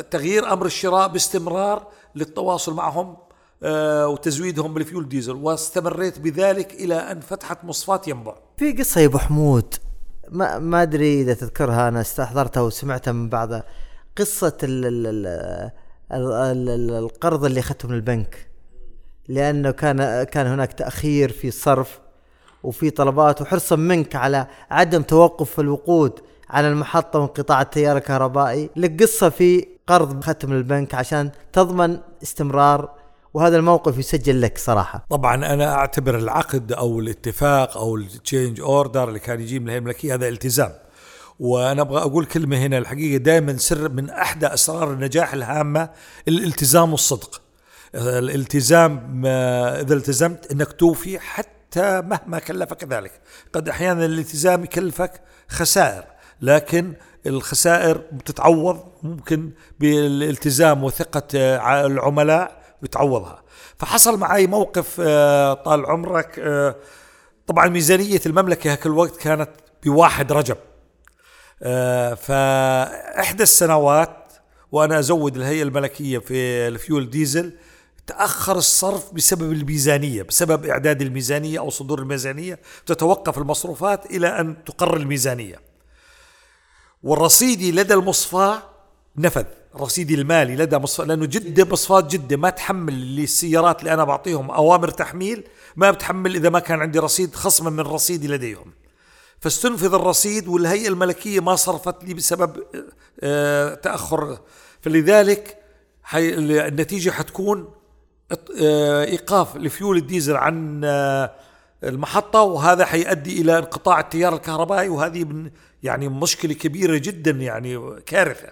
[0.00, 3.16] تغيير أمر الشراء باستمرار للتواصل معهم
[3.62, 5.34] آه، وتزويدهم بال fuel diesel.
[5.36, 8.34] واستمريت بذلك إلى أن فتحت مصفاة ينبع.
[8.56, 9.74] في قصة يا أبو حمود
[10.28, 13.50] ما ما أدري إذا تذكرها أنا استحضرتها وسمعتها من بعض.
[14.16, 15.26] قصة ال ال
[16.12, 18.48] ال القرض اللي أخذته من البنك.
[19.28, 22.00] لأنه كان كان هناك تأخير في الصرف
[22.62, 26.20] وفي طلبات وحرصا منك على عدم توقف الوقود.
[26.50, 32.90] على المحطة وانقطاع التيار الكهربائي لك قصة في قرض ختم البنك عشان تضمن استمرار
[33.34, 35.06] وهذا الموقف يسجل لك صراحة.
[35.10, 39.78] طبعا أنا أعتبر العقد أو الاتفاق أو ال change order اللي كان يجي من الهيئة
[39.78, 40.72] الملكية هذا التزام.
[41.38, 45.90] وأنا أبغى أقول كلمة هنا الحقيقة دائما سر من احدى أسرار النجاح الهامة
[46.28, 47.42] الالتزام والصدق.
[47.94, 53.12] الالتزام إذا التزمت أنك توفي حتى مهما كلفك ذلك.
[53.52, 56.04] قد أحيانا الالتزام يكلفك خسائر.
[56.40, 56.94] لكن
[57.26, 61.36] الخسائر بتتعوض ممكن بالالتزام وثقة
[61.86, 63.42] العملاء بتعوضها.
[63.78, 66.76] فحصل معي موقف آه، طال عمرك آه،
[67.46, 69.50] طبعا ميزانية المملكة هاك الوقت كانت
[69.84, 70.56] بواحد رجب.
[71.62, 74.32] آه، فإحدى السنوات
[74.72, 76.34] وأنا أزود الهيئة الملكية في
[76.68, 77.52] الفيول ديزل
[78.06, 84.96] تأخر الصرف بسبب الميزانية بسبب إعداد الميزانية أو صدور الميزانية تتوقف المصروفات إلى أن تقر
[84.96, 85.67] الميزانية.
[87.02, 88.62] والرصيدي لدى المصفاة
[89.16, 89.44] نفذ.
[89.76, 94.88] رصيدي المالي لدى مصفاة لأنه جدة مصفاة جدة ما تحمل للسيارات اللي أنا بعطيهم أوامر
[94.88, 95.44] تحميل
[95.76, 98.72] ما بتحمل إذا ما كان عندي رصيد خصما من رصيدي لديهم.
[99.40, 102.62] فاستنفذ الرصيد والهيئة الملكية ما صرفت لي بسبب
[103.20, 104.38] آه، تأخر.
[104.80, 105.58] فلذلك
[106.14, 107.70] النتيجة حتكون
[108.62, 111.30] آه، إيقاف لفيول الديزل عن آه،
[111.84, 115.50] المحطة وهذا حيؤدي إلى انقطاع التيار الكهربائي وهذه
[115.82, 118.48] يعني مشكلة كبيرة جدا يعني كارثة.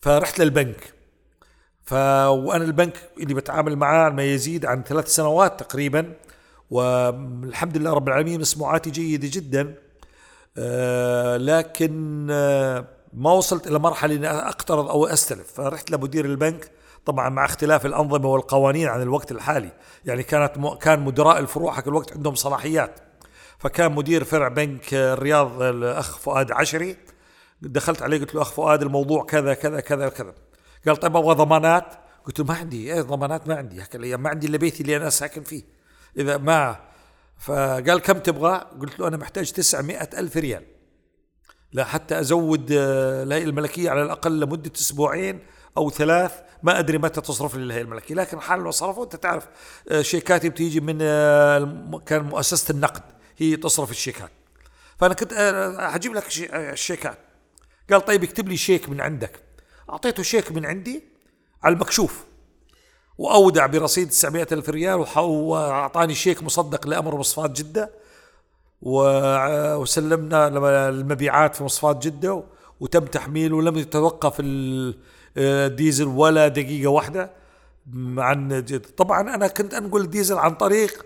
[0.00, 0.92] فرحت للبنك.
[1.82, 1.92] ف
[2.28, 6.12] وأنا البنك اللي بتعامل معاه ما يزيد عن ثلاث سنوات تقريبا
[6.70, 9.74] والحمد لله رب العالمين مسموعاتي جيدة جدا.
[10.58, 15.52] آه لكن آه ما وصلت إلى مرحلة إني أقترض أو أستلف.
[15.52, 16.70] فرحت لمدير البنك
[17.06, 19.70] طبعا مع اختلاف الأنظمة والقوانين عن الوقت الحالي.
[20.04, 20.74] يعني كانت م...
[20.74, 23.00] كان مدراء الفروع حق الوقت عندهم صلاحيات.
[23.64, 26.96] فكان مدير فرع بنك الرياض الأخ فؤاد عشري.
[27.62, 30.34] دخلت عليه قلت له أخ فؤاد الموضوع كذا كذا كذا كذا.
[30.86, 31.84] قال طيب أبغى ضمانات.
[32.24, 33.82] قلت له ما عندي إيه ضمانات ما عندي.
[33.82, 35.62] هيك الأيام ما عندي إلا بيتي اللي أنا ساكن فيه.
[36.16, 36.76] إذا ما.
[37.38, 40.64] فقال كم تبغى؟ قلت له أنا محتاج 900 ألف ريال.
[41.72, 45.40] لا حتى أزود آه، الهيئة الملكية على الأقل لمدة أسبوعين
[45.76, 46.32] أو ثلاث.
[46.62, 49.48] ما أدري متى تصرف لي الهيئة الملكية لكن حال لو صرفوا انت تعرف
[49.88, 53.13] آه، شيكاتي بتيجي من آه، كان مؤسسة النقد.
[53.38, 54.30] هي تصرف الشيكات.
[54.98, 55.34] فأنا كنت
[55.80, 57.18] حجيب لك الشيكات.
[57.90, 59.40] قال طيب اكتب لي شيك من عندك.
[59.90, 61.02] أعطيته شيك من عندي
[61.62, 62.24] على المكشوف.
[63.18, 67.90] وأودع برصيد 900 ألف ريال وأعطاني شيك مصدق لأمر مصفات جدة.
[68.82, 70.48] وسلمنا
[70.88, 72.44] المبيعات في مصفات جدة
[72.80, 74.34] وتم تحميله ولم يتوقف
[75.36, 77.30] الديزل ولا دقيقة واحدة.
[78.18, 78.64] عن
[78.96, 81.04] طبعا أنا كنت أنقل الديزل عن طريق آه،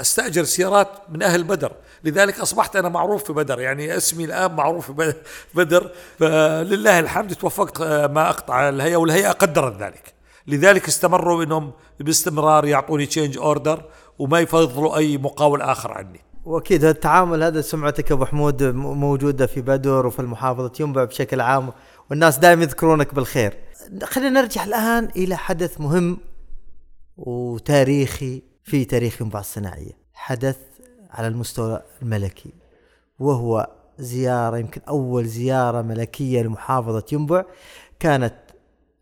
[0.00, 1.72] أستأجر سيارات من أهل بدر.
[2.04, 5.14] لذلك أصبحت أنا معروف في بدر يعني اسمي الآن معروف في
[5.54, 5.90] بدر.
[6.18, 10.14] فلله الحمد توفقت آه، ما أقطع الهيئة والهيئة قدرت ذلك.
[10.46, 13.82] لذلك استمروا إنهم باستمرار يعطوني change order
[14.18, 16.20] وما يفضلوا أي مقاول آخر عني.
[16.44, 21.72] وأكيد التعامل هذا سمعتك أبو حمود موجودة في بدر وفي المحافظة ينبع بشكل عام
[22.10, 23.54] والناس دائما يذكرونك بالخير.
[24.02, 26.18] خلينا نرجع الآن إلى حدث مهم
[27.16, 29.98] وتاريخي في تاريخ ينبع الصناعية.
[30.14, 30.58] حدث
[31.10, 32.52] على المستوى الملكي
[33.18, 37.44] وهو زيارة يمكن أول زيارة ملكية لمحافظة ينبع
[38.00, 38.34] كانت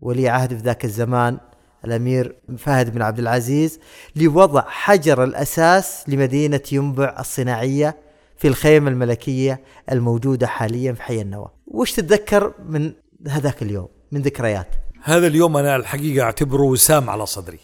[0.00, 1.38] ولي عهد في ذاك الزمان
[1.84, 3.80] الأمير فهد بن عبد العزيز
[4.16, 7.96] لوضع حجر الأساس لمدينة ينبع الصناعية
[8.36, 9.60] في الخيمة الملكية
[9.92, 11.48] الموجودة حاليا في حي النوى.
[11.66, 12.92] وش تتذكر من
[13.28, 14.68] هذاك اليوم من ذكريات؟
[15.02, 17.58] هذا اليوم أنا الحقيقة أعتبره وسام على صدري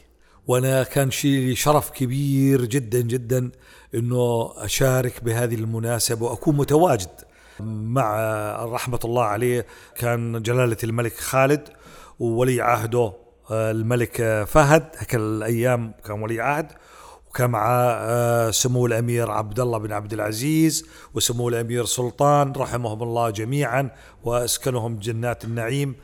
[0.46, 3.50] وأنا كان شيء شرف كبير جدا جدا
[3.94, 7.23] أنه أشارك بهذه المناسبة وأكون متواجد.
[7.60, 8.16] مع
[8.64, 11.68] رحمة الله عليه كان جلالة الملك خالد
[12.18, 13.12] وولي عهده
[13.50, 14.88] آه، الملك فهد.
[14.96, 16.72] هيك الأيام كان ولي عهد
[17.30, 23.30] وكان معاه آه، سمو الأمير عبد الله بن عبد العزيز وسمو الأمير سلطان رحمهم الله
[23.30, 23.90] جميعا
[24.24, 25.94] وأسكنهم جنات النعيم.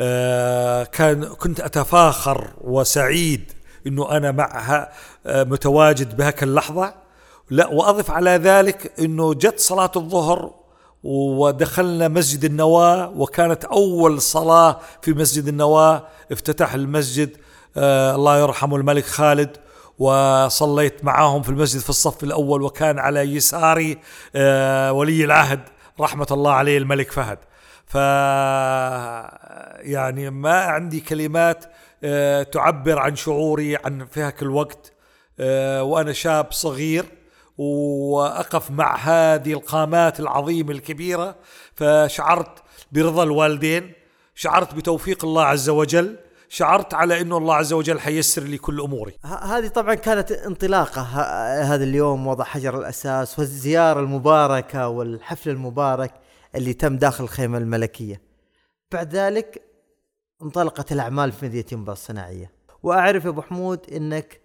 [0.00, 3.52] آه، كان كنت أتفاخر وسعيد
[3.86, 4.92] إنه أنا معها
[5.26, 6.94] آه، متواجد بهك اللحظة.
[7.50, 10.57] لا وأضف على ذلك إنه جت صلاة الظهر
[11.08, 17.36] ودخلنا مسجد النواه وكانت أول صلاة في مسجد النواه افتتح المسجد
[17.76, 19.56] آه الله يرحمه الملك خالد
[19.98, 23.98] وصليت معاهم في المسجد في الصف الأول وكان على يساري
[24.36, 25.60] آه ولي العهد
[26.00, 27.38] رحمة الله عليه الملك فهد.
[27.86, 27.94] ف
[29.84, 31.64] يعني ما عندي كلمات
[32.04, 34.92] آه، تعبر عن شعوري عن في هاك الوقت
[35.80, 37.04] وأنا شاب صغير
[37.58, 41.36] وأقف مع هذه القامات العظيمة الكبيرة
[41.74, 43.92] فشعرت برضا الوالدين
[44.34, 46.16] شعرت بتوفيق الله عز وجل
[46.48, 49.18] شعرت على إنه الله عز وجل حيسر لي كل أموري.
[49.24, 51.02] هذه طبعا كانت انطلاقة
[51.62, 56.14] هذا اليوم وضع حجر الأساس والزيارة المباركة والحفل المبارك
[56.54, 58.20] اللي تم داخل الخيمة الملكية.
[58.92, 59.62] بعد ذلك
[60.42, 64.40] انطلقت الأعمال في مدينة ينبع الصناعية وأعرف يا أبو حمود إنك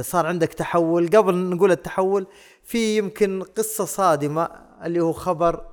[0.00, 1.08] صار عندك تحول.
[1.08, 2.26] قبل نقول التحول
[2.64, 4.48] في يمكن قصة صادمة
[4.84, 5.64] اللي هو خبر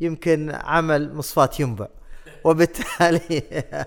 [0.00, 1.88] يمكن عمل مصفاة ينبع.
[2.44, 3.42] وبالتالي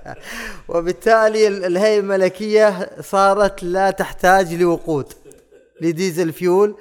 [0.69, 5.13] وبالتالي الهيئة الملكية صارت لا تحتاج لوقود
[5.81, 6.77] لديزل فيول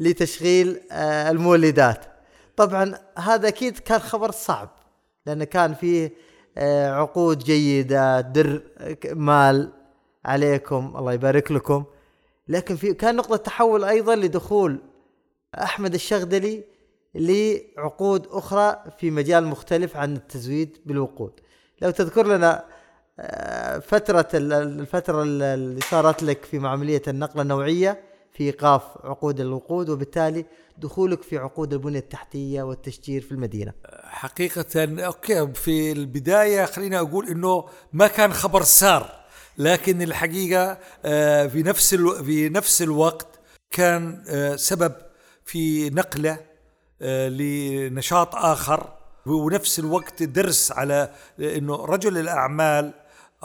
[0.00, 2.04] لتشغيل آه، المولدات.
[2.56, 4.68] طبعا هذا أكيد كان خبر صعب
[5.26, 6.12] لأنه كان فيه
[6.58, 8.62] آه، عقود جيدة در
[9.14, 9.72] مال
[10.24, 11.84] عليكم الله يبارك لكم.
[12.50, 14.78] لكن في كان نقطة تحول أيضا لدخول
[15.54, 16.64] أحمد الشغدلي
[17.14, 21.32] لعقود أخرى في مجال مختلف عن التزويد بالوقود.
[21.82, 22.64] لو تذكر لنا
[23.20, 28.00] آه، فترة الفترة اللي صارت لك في عملية النقل النوعية
[28.32, 30.44] في إيقاف عقود الوقود وبالتالي
[30.78, 33.72] دخولك في عقود البنية التحتية والتشجير في المدينة.
[34.02, 39.19] حقيقة أوكي في البداية خليني أقول إنه ما كان خبر سار.
[39.60, 43.26] لكن الحقيقة آه، في نفس في نفس الوقت
[43.70, 44.92] كان آه، سبب
[45.44, 46.38] في نقلة
[47.02, 48.92] آه، لنشاط آخر.
[49.26, 52.92] ونفس الوقت درس على إنه رجل الأعمال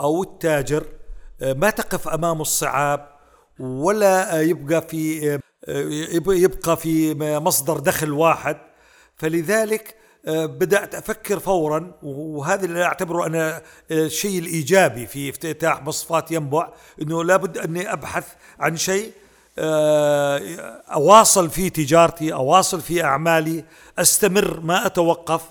[0.00, 0.84] أو التاجر
[1.40, 3.08] ما تقف امامه الصعاب
[3.58, 5.38] ولا يبقى في
[6.28, 8.56] يبقى في مصدر دخل واحد.
[9.16, 9.95] فلذلك
[10.26, 16.68] آه، بدأت أفكر فورا وهذا اللي أعتبره أنا الشيء الإيجابي في افتتاح مصفات ينبع
[17.02, 18.26] أنه لابد أني أبحث
[18.60, 19.12] عن شيء
[19.58, 20.38] آه،
[20.92, 23.64] أواصل في تجارتي أواصل في أعمالي
[23.98, 25.42] أستمر ما أتوقف.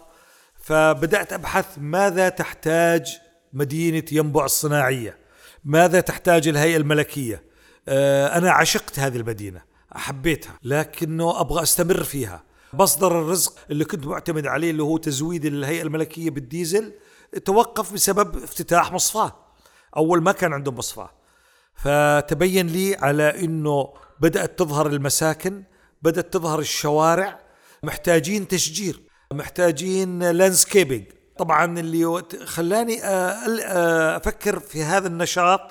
[0.63, 3.17] فبدأت أبحث ماذا تحتاج
[3.53, 5.17] مدينة ينبع الصناعية؟
[5.65, 7.43] ماذا تحتاج الهيئة الملكية؟
[7.87, 9.61] آه، أنا عشقت هذه المدينة
[9.91, 12.43] حبيتها لكنه أبغى أستمر فيها.
[12.73, 16.93] مصدر الرزق اللي كنت معتمد عليه اللي هو تزويد الهيئة الملكية بالديزل
[17.45, 19.35] توقف بسبب افتتاح مصفاة
[19.97, 21.09] أول ما كان عندهم مصفاة
[21.75, 25.63] فتبين لي على أنه بدأت تظهر المساكن
[26.01, 27.45] بدأت تظهر الشوارع.
[27.83, 29.01] محتاجين تشجير
[29.33, 31.03] محتاجين لاندسكيبنج
[31.37, 32.99] طبعا اللي خلاني
[34.17, 35.61] أفكر في هذا النشاط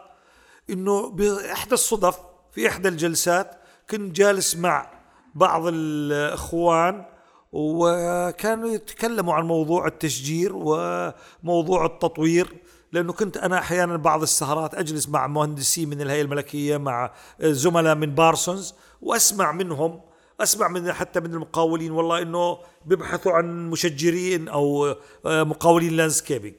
[0.70, 2.18] أنه بإحدى الصدف
[2.52, 3.50] في إحدى الجلسات
[3.90, 4.93] كنت جالس مع
[5.35, 7.05] بعض الإخوان
[7.53, 12.57] وكانوا يتكلموا عن موضوع التشجير وموضوع التطوير
[12.92, 18.14] لأنه كنت أنا أحيانا بعض السهرات أجلس مع مهندسين من الهيئة الملكية مع زملاء من
[18.14, 20.01] بارسونز وأسمع منهم
[20.40, 24.94] أسمع من حتى من المقاولين والله إنه بيبحثوا عن مشجرين أو
[25.25, 26.55] مقاولين لاندسكيبنج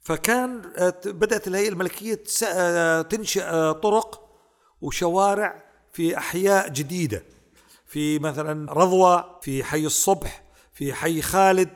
[0.00, 0.62] فكان
[1.04, 2.22] بدأت الهيئة الملكية
[3.02, 4.20] تنشئ طرق
[4.80, 7.22] وشوارع في أحياء جديدة.
[7.94, 11.68] في مثلا رضوى في حي الصبح في حي خالد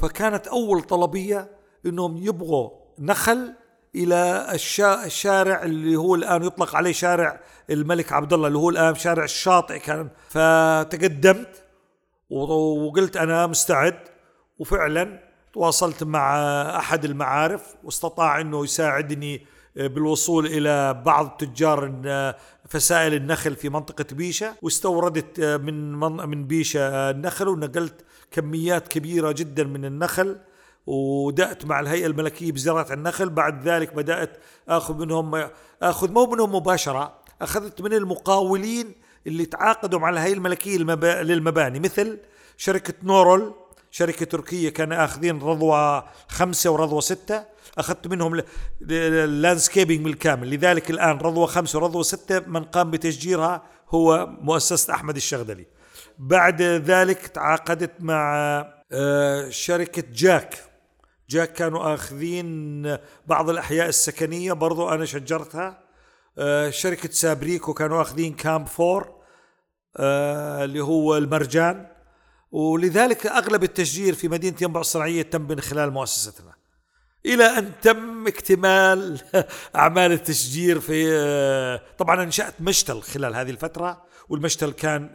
[0.00, 1.50] فكانت أول طلبية
[1.86, 3.54] إنهم يبغوا نخل
[3.94, 4.46] إلى
[5.04, 9.78] الشارع اللي هو الآن يطلق عليه شارع الملك عبد الله اللي هو الآن شارع الشاطئ
[9.78, 10.08] كان.
[10.28, 11.64] فتقدمت
[12.30, 13.98] وقلت أنا مستعد
[14.58, 15.20] وفعلا
[15.52, 16.36] تواصلت مع
[16.78, 21.84] أحد المعارف واستطاع إنه يساعدني بالوصول إلى بعض تجار
[22.68, 25.92] فسائل النخل في منطقة بيشة واستوردت من
[26.28, 30.38] من بيشة النخل ونقلت كميات كبيرة جدا من النخل
[30.86, 33.30] ودأت مع الهيئة الملكية بزراعة النخل.
[33.30, 34.36] بعد ذلك بدأت
[34.68, 35.48] آخذ منهم
[35.82, 38.94] آخذ مو منهم مباشرة أخذت من المقاولين
[39.26, 40.78] اللي تعاقدوا مع الهيئة الملكية
[41.22, 42.18] للمباني مثل
[42.56, 43.54] شركة نورول.
[43.90, 47.44] شركة تركية كانوا آخذين رضوى خمسة ورضوى ستة.
[47.78, 48.42] أخذت منهم
[48.90, 50.50] اللاندسكيبنج بالكامل.
[50.50, 55.66] لذلك الآن رضوى خمسة ورضوى ستة من قام بتشجيرها هو مؤسسة أحمد الشغدلي.
[56.18, 58.36] بعد ذلك تعاقدت مع
[58.92, 60.54] آه، شركة جاك.
[61.30, 62.82] جاك كانوا آخذين
[63.26, 65.82] بعض الأحياء السكنية برضو أنا شجرتها.
[66.38, 69.16] آه، شركة سابريكو كانوا آخذين camp four
[69.96, 71.86] آه، اللي هو المرجان.
[72.52, 76.65] ولذلك أغلب التشجير في مدينة ينبع الصناعية تم من خلال مؤسستنا.
[77.26, 79.20] إلى أن تم اكتمال
[79.76, 85.10] أعمال التشجير في طبعا أنشأت مشتل خلال هذه الفترة والمشتل كان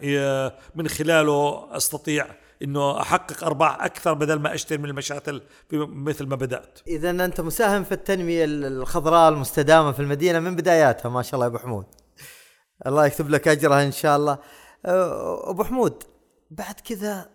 [0.76, 2.28] من خلاله أستطيع
[2.64, 5.42] إنه أحقق أرباح أكثر بدل ما أشتري من المشاتل
[5.74, 6.80] مثل ما بدأت.
[6.88, 11.50] اذا أنت مساهم في التنمية الخضراء المستدامة في المدينة من بداياتها ما شاء الله يا
[11.50, 11.86] أبو حمود.
[12.86, 14.38] الله يكتب لك أجرها إن شاء الله.
[14.86, 16.04] أبو حمود
[16.52, 17.30] بعد كذا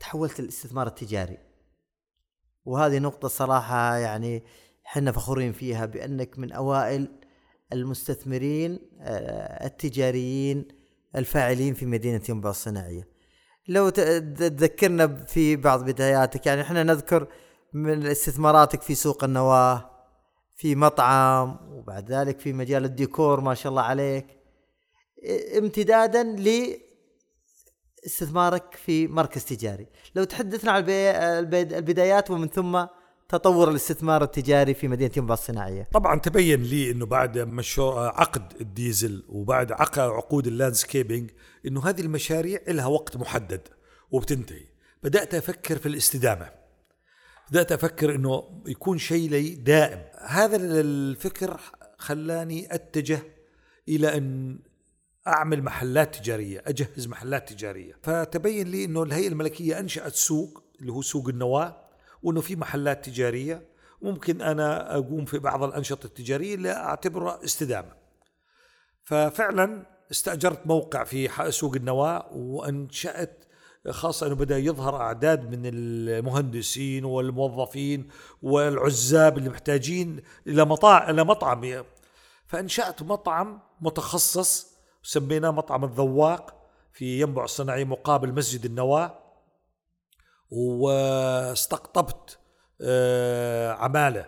[0.00, 1.51] تحولت للاستثمار التجاري.
[2.64, 4.44] وهذه نقطة صراحة يعني
[4.84, 7.08] حنا فخورين فيها بأنك من أوائل
[7.72, 10.68] المستثمرين آه، التجاريين
[11.16, 13.08] الفاعلين في مدينة ينبع الصناعية.
[13.68, 17.26] لو تذكرنا في بعض بداياتك يعني إحنا نذكر
[17.72, 19.90] من استثماراتك في سوق النواة
[20.56, 24.26] في مطعم وبعد ذلك في مجال الديكور ما شاء الله عليك.
[25.58, 26.22] امتدادا
[28.06, 29.86] استثمارك في مركز تجاري.
[30.14, 32.84] لو تحدثنا عن البدايات ومن ثم
[33.28, 35.88] تطور الاستثمار التجاري في مدينة ينبع الصناعية.
[35.92, 41.30] طبعا تبين لي إنه بعد مشروع عقد الديزل وبعد عقد عقود ال landscaping
[41.66, 43.68] إنه هذه المشاريع لها وقت محدد
[44.10, 44.66] وبتنتهي.
[45.02, 46.50] بدأت أفكر في الاستدامة.
[47.50, 50.02] بدأت أفكر إنه يكون شيء لي دائم.
[50.26, 51.60] هذا الفكر
[51.98, 53.22] خلاني أتجه
[53.88, 54.58] إلى أن
[55.26, 57.96] أعمل محلات تجارية أجهز محلات تجارية.
[58.02, 61.76] فتبين لي إنه الهيئة الملكية أنشأت سوق اللي هو سوق النواة
[62.22, 63.66] وإنه في محلات تجارية.
[64.02, 67.92] ممكن أنا أقوم في بعض الأنشطة التجارية اللي أعتبرها استدامة.
[69.04, 73.44] ففعلا استأجرت موقع في سوق النواة وأنشأت
[73.90, 78.08] خاصة إنه بدأ يظهر أعداد من المهندسين والموظفين
[78.42, 81.84] والعزاب اللي محتاجين إلى مطاعم
[82.46, 84.71] فأنشأت مطعم متخصص
[85.02, 89.18] سميناه مطعم الذواق في ينبع الصناعي مقابل مسجد النواة.
[90.50, 92.38] واستقطبت
[92.80, 94.26] آه، عمالة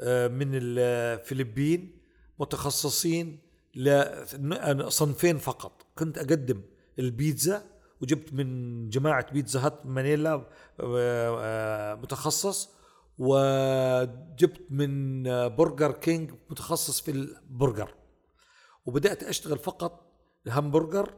[0.00, 2.00] آه، من الفلبين
[2.38, 3.38] متخصصين
[3.74, 5.86] لصنفين فقط.
[5.98, 6.62] كنت أقدم
[6.98, 7.62] البيتزا
[8.00, 10.46] وجبت من جماعة بيتزا هات مانيلا آه،
[10.80, 12.68] آه، متخصص.
[13.18, 17.94] وجبت من آه، برجر كينج متخصص في البرجر.
[18.86, 20.09] وبدأت أشتغل فقط
[20.46, 21.14] الهمبرجر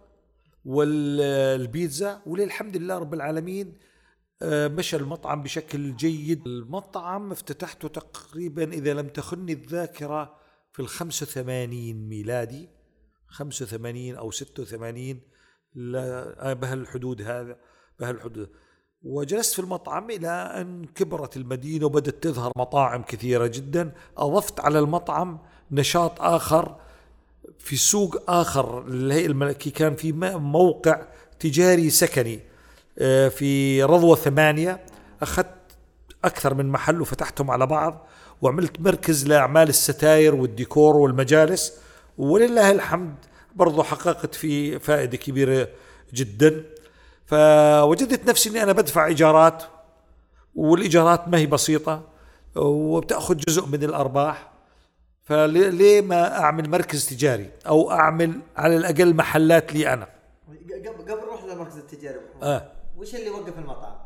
[0.64, 3.79] والبيتزا وللحمد لله رب العالمين
[4.43, 6.47] آه، مشى المطعم بشكل جيد.
[6.47, 10.37] المطعم افتتحته تقريبا إذا لم تخني الذاكرة
[10.73, 12.68] في ال 85 ميلادي.
[13.29, 15.20] 85 أو 86
[15.75, 17.57] لا آه، بهالحدود هذا
[18.01, 18.51] بهالحدود.
[19.03, 23.93] وجلست في المطعم إلى أن كبرت المدينة وبدأت تظهر مطاعم كثيرة جدا.
[24.16, 25.39] أضفت على المطعم
[25.70, 26.81] نشاط آخر
[27.59, 31.03] في سوق آخر للهيئة الملكي كان في موقع
[31.40, 32.40] تجاري سكني
[32.99, 34.80] آه، في رضوة ثمانية.
[35.22, 35.55] أخذت
[36.24, 38.07] أكثر من محل وفتحتهم على بعض
[38.43, 41.72] وعملت مركز لأعمال الستاير والديكور والمجالس.
[42.18, 43.14] ولله الحمد
[43.57, 45.68] برضو حققت فيه فائدة كبيرة
[46.14, 46.64] جدا.
[47.26, 49.62] فوجدت نفسي أني أنا بدفع إيجارات
[50.55, 52.03] والإيجارات ما هي بسيطة
[52.57, 54.51] وبتأخذ جزء من الأرباح.
[55.25, 60.09] فليه ما أعمل مركز تجاري أو أعمل على الأقل محلات لي أنا
[60.49, 62.73] قبل قبل نروح للمركز التجاري آه.
[62.97, 63.97] وش اللي وقف المطعم؟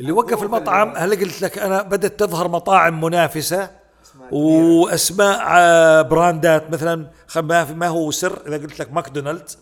[0.00, 3.70] اللي وقف المطعم هلا قلت لك أنا بدأت تظهر مطاعم منافسة
[4.30, 7.10] وأسماء آه، براندات مثلا
[7.72, 9.58] ما هو سر إذا قلت لك ماكدونالدز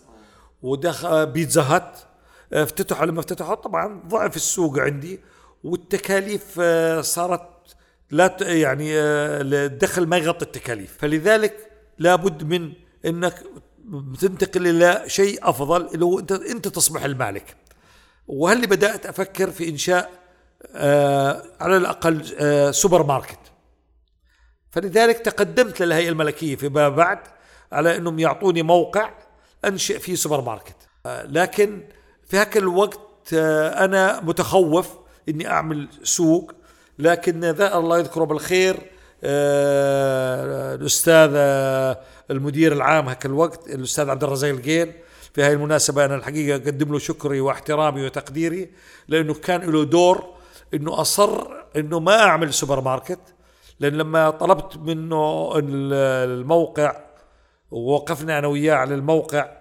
[0.61, 1.97] ودخل بيتزا هات
[2.53, 5.19] آه، افتتحوا لما افتتحوا طبعا ضعف السوق عندي
[5.63, 7.49] والتكاليف آه، صارت
[8.11, 10.97] لا يعني آه، الدخل ما يغطي التكاليف.
[10.99, 12.73] فلذلك لابد من
[13.05, 13.43] إنك
[14.21, 17.55] تنتقل إلى شيء أفضل اللي هو انت أنت تصبح المالك.
[18.27, 20.09] وهل بدأت أفكر في إنشاء
[20.75, 23.39] آه على الأقل آه سوبر ماركت؟
[24.71, 27.19] فلذلك تقدمت للهيئة الملكية فيما بعد
[27.71, 29.09] على إنهم يعطوني موقع
[29.65, 30.75] أنشئ فيه سوبر ماركت.
[31.05, 31.83] آه لكن
[32.27, 32.99] في هاك الوقت
[33.33, 34.89] آه أنا متخوف
[35.29, 36.51] إني أعمل سوق
[36.99, 38.77] لكن ذا الله يذكره بالخير
[39.23, 41.99] آه الأستاذ آه
[42.31, 44.91] المدير العام هاك الوقت الأستاذ عبد الرزاق القيل
[45.33, 48.69] في هاي المناسبة أنا الحقيقة أقدم له شكري واحترامي وتقديري
[49.07, 50.23] لأنه كان له دور
[50.73, 53.19] أنه أصر أنه ما أعمل سوبر ماركت.
[53.79, 55.93] لأن لما طلبت منه ال-
[56.39, 56.95] الموقع
[57.71, 59.51] ووقفنا أنا وياه على الموقع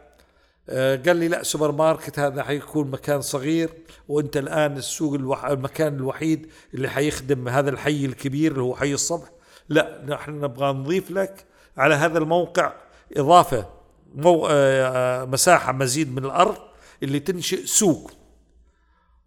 [0.70, 3.70] قال لي لا سوبر ماركت هذا حيكون مكان صغير
[4.08, 5.44] وانت الآن السوق الوح...
[5.44, 9.28] المكان الوحيد اللي حيخدم هذا الحي الكبير اللي هو حي الصبح.
[9.68, 11.44] لا نحن نبغى نضيف لك
[11.76, 12.72] على هذا الموقع
[13.16, 13.66] إضافة
[14.14, 14.46] مو...
[14.50, 16.56] آه، مساحة مزيد من الأرض
[17.02, 18.10] اللي تنشئ سوق.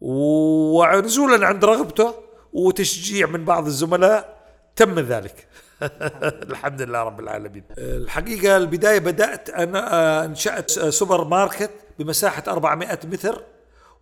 [0.01, 2.13] ونزولا عند رغبته
[2.53, 4.41] وتشجيع من بعض الزملاء
[4.75, 5.47] تم ذلك.
[6.51, 7.63] الحمد لله رب العالمين.
[7.77, 13.43] الحقيقة البداية بدأت أنا آه، أنشأت سوبر ماركت بمساحة 400 متر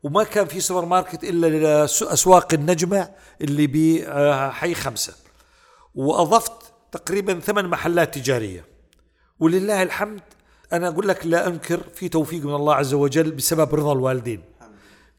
[0.04, 3.10] وما كان في سوبر ماركت إلا أسواق النجمة
[3.42, 5.14] اللي بحي خمسة.
[5.96, 8.66] وأضفت تقريبا ثمان محلات تجارية.
[9.40, 10.22] ولله الحمد
[10.74, 14.44] أنا أقول لك لا أنكر في توفيق من الله عز وجل بسبب رضا الوالدين.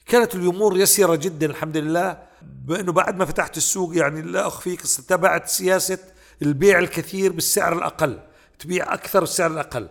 [0.06, 5.48] كانت الأمور يسيرة جدا الحمد لله بأنه بعد ما فتحت السوق يعني لا أخفيك اتبعت
[5.48, 5.98] سياسة
[6.42, 8.18] البيع الكثير بالسعر الأقل
[8.58, 9.88] تبيع أكثر بالسعر الأقل.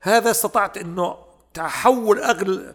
[0.00, 1.16] هذا استطعت إنه
[1.54, 2.74] تحول اغلى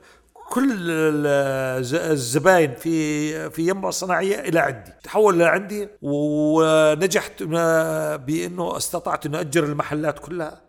[0.50, 4.92] كل الز- الزباين في في ينبع الصناعيه إلى عندي.
[5.04, 10.62] تحول لعندي ونجحت بإنه استطعت إنه أجر المحلات كلها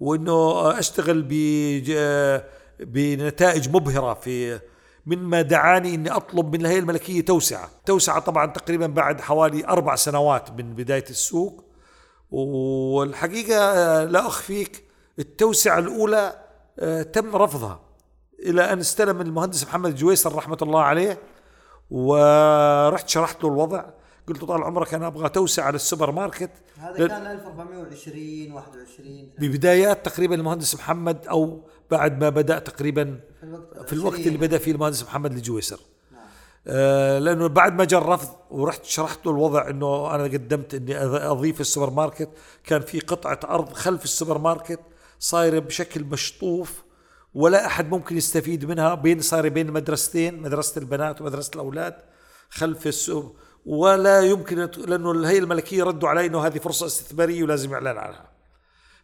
[0.00, 2.40] وإنه أشتغل بج-
[2.80, 4.60] بنتائج مبهرة في
[5.06, 10.50] مما دعاني إني أطلب من الهيئة الملكية توسعة، توسعة طبعا تقريبا بعد حوالي أربع سنوات
[10.50, 11.64] من بداية السوق.
[12.30, 14.84] والحقيقة آه، لا أخفيك
[15.18, 16.44] التوسعة الأولى
[16.78, 17.80] آه، تم رفضها
[18.42, 21.18] إلى أن استلم المهندس محمد الجويسر رحمة الله عليه
[21.90, 23.84] ورحت شرحت له الوضع
[24.28, 26.50] قلت له طال عمرك أنا أبغى توسع على السوبر ماركت.
[26.76, 31.60] هذا كان 1420 21 ببدايات تقريبا المهندس محمد أو
[31.90, 35.80] بعد ما بدأ تقريبا في الوقت, في الوقت اللي بدأ فيه المهندس محمد الجويسر
[37.18, 41.90] لأنه بعد ما جاء الرفض ورحت شرحت له الوضع إنه أنا قدمت إني أضيف السوبر
[41.90, 42.28] ماركت
[42.64, 44.80] كان في قطعة أرض خلف السوبر ماركت
[45.18, 46.82] صايرة بشكل مشطوف
[47.34, 51.94] ولا أحد ممكن يستفيد منها بين صار بين مدرستين مدرسة البنات ومدرسة الأولاد
[52.50, 53.36] خلف السوق
[53.66, 58.37] ولا يمكن لأنه الهيئه الملكية ردوا علي إنه هذه فرصة استثمارية ولازم يعلن عنها.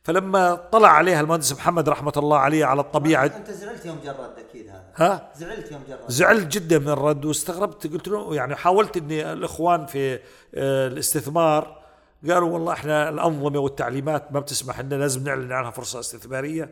[0.04, 4.68] فلما طلع عليها المهندس محمد رحمة الله عليه على الطبيعه أنت زعلت يوم جرد أكيد
[4.68, 4.84] هذا.
[4.96, 5.98] ها؟ زعلت يوم جرد.
[6.08, 10.14] زعلت جدا من الرد واستغربت قلت له يعني حاولت إني الإخوان في
[10.54, 11.82] آه، الاستثمار
[12.30, 16.70] قالوا والله إحنا الأنظمة والتعليمات ما بتسمح لنا لازم نعلن عنها فرصة استثمارية.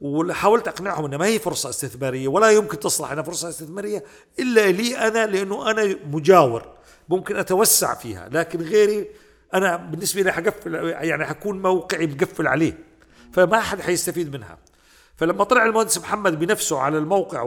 [0.00, 4.04] وحاولت أقنعهم إنها ما هي فرصة استثمارية ولا يمكن تصلح أنها فرصة استثمارية
[4.38, 6.66] إلا لي أنا لأنه أنا مجاور
[7.08, 9.08] ممكن أتوسع فيها لكن غيري
[9.54, 12.78] أنا بالنسبة لي حقفل يعني حكون موقعي مقفل عليه
[13.32, 14.58] فما حد حيستفيد منها.
[15.16, 17.42] فلما طلع المهندس محمد بنفسه على الموقع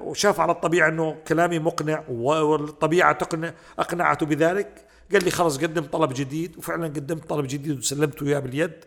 [0.00, 6.12] وشاف على الطبيعة إنه كلامي مقنع والطبيعة تقنع أقنعته بذلك قال لي خلص قدم طلب
[6.14, 8.84] جديد وفعلا قدمت طلب جديد وسلمته إياه باليد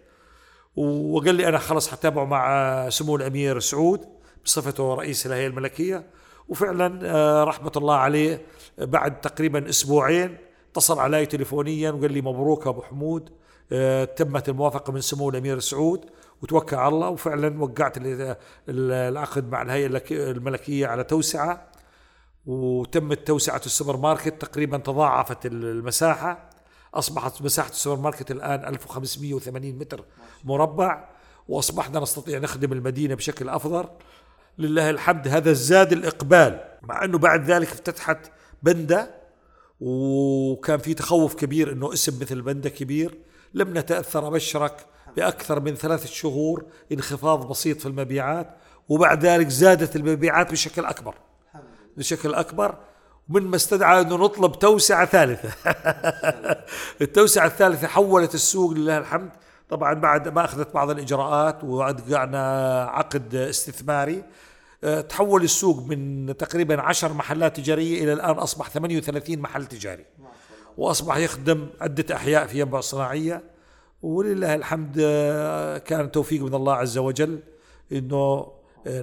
[0.76, 4.02] وقال لي أنا خلص حتابعه مع سمو الأمير سعود
[4.46, 6.04] بصفته رئيس الهيئة الملكية
[6.50, 8.42] وفعلا آه، رحمة الله عليه
[8.78, 10.38] بعد تقريبا أسبوعين
[10.72, 13.30] اتصل علي تليفونيا وقال لي مبروك أبو حمود.
[13.72, 16.06] آه، تمت الموافقة من سمو الأمير سعود
[16.42, 17.10] وتوكل على الله.
[17.10, 17.94] وفعلا وقعت
[18.70, 21.72] العقد مع الهيئة الملكية على توسعة.
[22.46, 24.42] وتمت توسعة السوبر ماركت.
[24.42, 26.50] تقريبا تضاعفت المساحة.
[26.94, 30.06] أصبحت مساحة السوبر ماركت الآن 1580 متر
[30.44, 31.10] مربع.
[31.48, 33.86] وأصبحنا نستطيع نخدم المدينة بشكل أفضل.
[34.58, 36.60] لله الحمد هذا زاد الإقبال.
[36.82, 38.32] مع أنه بعد ذلك افتتحت
[38.64, 39.19] بندة
[39.82, 43.18] وكان في تخوف كبير إنه اسم مثل بنده كبير.
[43.54, 48.56] لم نتأثر أبشرك بأكثر من ثلاثة شهور انخفاض بسيط في المبيعات
[48.90, 51.16] وبعد ذلك زادت المبيعات بشكل أكبر.
[51.98, 52.76] بشكل أكبر
[53.30, 55.50] من ما استدعى إنه نطلب توسعة ثالثة.
[57.02, 59.30] التوسعة الثالثة حولت السوق لله الحمد.
[59.70, 64.24] طبعا بعد ما أخذت بعض الإجراءات وقعنا عقد استثماري.
[65.10, 70.06] تحول السوق من تقريبا 10 محلات تجارية إلى الآن أصبح 38 محل تجاري.
[70.78, 73.44] وأصبح يخدم عدة أحياء في ينبع الصناعيه
[74.02, 77.40] ولله الحمد آه، كان توفيق من الله عز وجل
[77.92, 78.48] إنه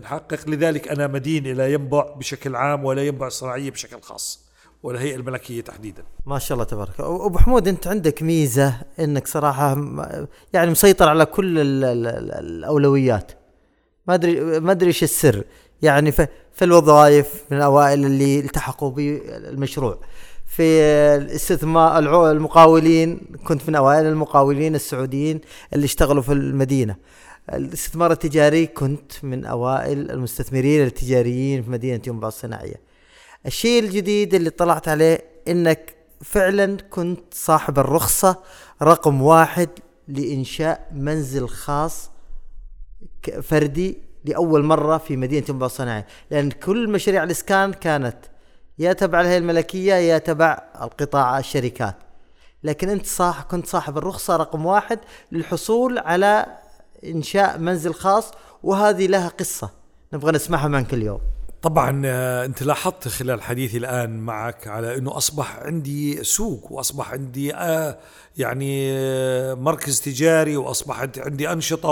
[0.02, 0.48] نحقق.
[0.48, 4.46] لذلك أنا مدين إلى ينبع بشكل عام ولا ينبع الصناعية بشكل خاص
[4.82, 6.04] والهيئة الملكية تحديدا.
[6.26, 7.00] ما شاء الله تبارك.
[7.00, 9.76] أبو حمود أنت عندك ميزة أنك صراحة
[10.52, 13.32] يعني مسيطر على كل الأولويات.
[14.08, 15.44] ما أدري ما أدري إيش السر.
[15.82, 16.28] يعني في
[16.62, 19.98] الوظائف من الأوائل اللي التحقوا بالمشروع
[20.46, 20.62] في
[21.16, 25.40] الاستثمار المقاولين كنت من أوائل المقاولين السعوديين
[25.74, 26.96] اللي اشتغلوا في المدينة.
[27.54, 32.80] الاستثمار التجاري كنت من أوائل المستثمرين التجاريين في مدينة ينبع الصناعيه
[33.46, 38.36] الشيء الجديد اللي طلعت عليه إنك فعلا كنت صاحب الرخصة
[38.82, 39.68] رقم واحد
[40.08, 42.10] لإنشاء منزل خاص
[43.42, 48.16] فردي لأول مرة في مدينة ينبع الصناعيه لأن كل مشاريع الإسكان كانت
[48.78, 51.94] يا تبع الهيئة الملكية يا تبع القطاع الشركات.
[52.64, 54.98] لكن أنت صاح كنت صاحب الرخصة رقم واحد
[55.32, 56.46] للحصول على
[57.04, 58.30] إنشاء منزل خاص
[58.62, 59.70] وهذه لها قصة.
[60.12, 61.20] نبغى نسمعها منك اليوم.
[61.66, 67.54] طبعا آه، أنت لاحظت خلال حديثي الآن معك على إنه أصبح عندي سوق وأصبح عندي
[67.54, 67.98] آه
[68.36, 71.88] يعني آه مركز تجاري وأصبحت عندي أنشطة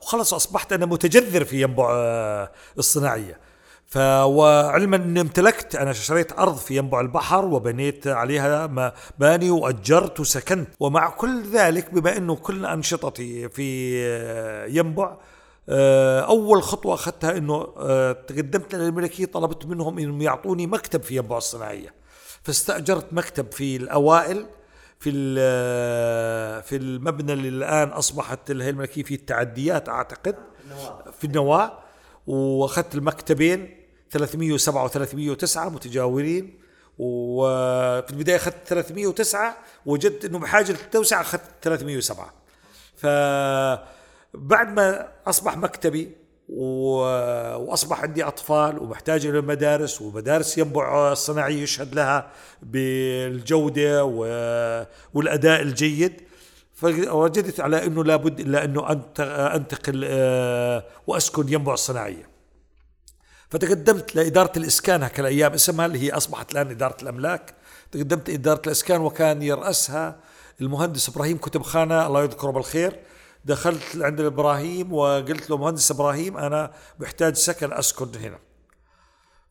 [0.00, 3.38] وخلص أصبحت أنا متجذر في ينبع آه الصناعية.
[3.86, 10.68] فوعلما أني امتلكت أنا شريت أرض في ينبع البحر وبنيت عليها مباني وأجرت وسكنت.
[10.80, 13.68] ومع كل ذلك بما إنه كل أنشطتي في
[14.78, 15.16] ينبع
[15.68, 21.94] أول خطوة أخذتها إنه آه، تقدمت للملكيه طلبت منهم إنهم يعطوني مكتب في ينبع الصناعية.
[22.42, 24.46] فاستأجرت مكتب في الأوائل
[25.00, 25.10] في
[26.62, 30.36] في المبنى اللي الآن أصبحت الهيئه الملكية فيه التعديات أعتقد.
[31.18, 31.78] في النواة.
[32.26, 36.58] وأخذت المكتبين 307 و309 متجاورين.
[36.98, 39.56] وفي البداية أخذت 309
[39.86, 42.32] وجدت إنه بحاجة للتوسعة أخذت 307
[42.96, 43.06] ف
[44.34, 46.12] بعد ما أصبح مكتبي
[46.48, 52.30] وأصبح عندي أطفال ومحتاج إلى مدارس ومدارس ينبع الصناعيه يشهد لها
[52.62, 54.04] بالجودة
[55.14, 56.28] والأداء الجيد
[56.74, 58.92] فوجدت على إنه لابد إلا إنه
[59.54, 62.28] أنتقل آه، وأسكن ينبع الصناعية.
[63.50, 67.54] فتقدمت لإدارة الإسكان هكذا الأيام اسمها اللي هي أصبحت الآن إدارة الأملاك.
[67.92, 70.16] تقدمت اداره الإسكان وكان يرأسها
[70.60, 72.98] المهندس إبراهيم كتب خانة الله يذكره بالخير.
[73.48, 78.38] دخلت عند إبراهيم وقلت له مهندس إبراهيم أنا محتاج سكن أسكن هنا.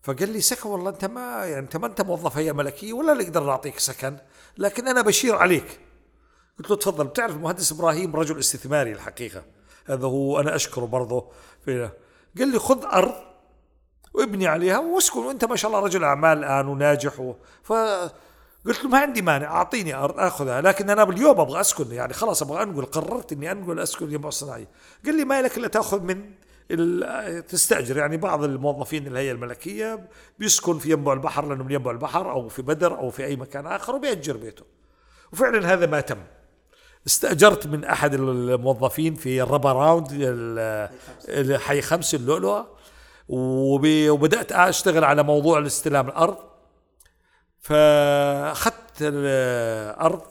[0.01, 3.43] فقال لي سكن والله أنت ما يعني أنت ما أنت موظف هيئة ملكية ولا نقدر
[3.43, 4.17] نعطيك سكن
[4.57, 5.79] لكن أنا بشير عليك.
[6.59, 9.43] قلت له تفضل بتعرف المهندس إبراهيم رجل استثماري الحقيقة.
[9.85, 11.31] هذا هو أنا أشكره برضه
[11.65, 11.91] فينا
[12.37, 13.13] قال لي خذ أرض
[14.13, 17.35] وابني عليها واسكن وأنت ما شاء الله رجل أعمال الآن وناجح و...
[17.63, 17.73] ف
[18.68, 22.63] قلت له ما عندي مانع أعطيني آخذها لكن أنا باليوم أبغى أسكن يعني خلاص أبغى
[22.63, 24.68] أنقل قررت إني أنقل أسكن ينبع الصناعي
[25.05, 26.32] قال لي ما لك إلا تأخذ من
[27.41, 30.09] تستأجر يعني بعض الموظفين الهيئة الملكية
[30.39, 33.68] بيسكن في ينبع البحر لأنه من ينبع البحر أو في بدر أو في أي مكان
[33.68, 34.63] آخر وبيأجر بيته.
[35.34, 36.18] وفعلا هذا ما تم.
[37.07, 40.09] استأجرت من أحد الموظفين في الربا راوند
[41.59, 42.68] حي خمس اللؤلؤة
[43.30, 46.38] وبدأت أشتغل على موضوع الاستلام الأرض.
[47.68, 50.22] فأخذت الأرض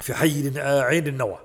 [0.00, 1.38] في حي عين النوى.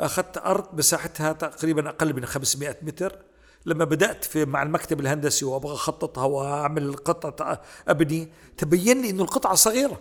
[0.00, 3.18] أخذت أرض مساحتها تقريبا أقل من 500 متر.
[3.66, 9.54] لما بدأت في مع المكتب الهندسي وأبغى أخططها وأعمل قطعة أبني تبين لي أنه القطعة
[9.54, 10.00] صغيرة.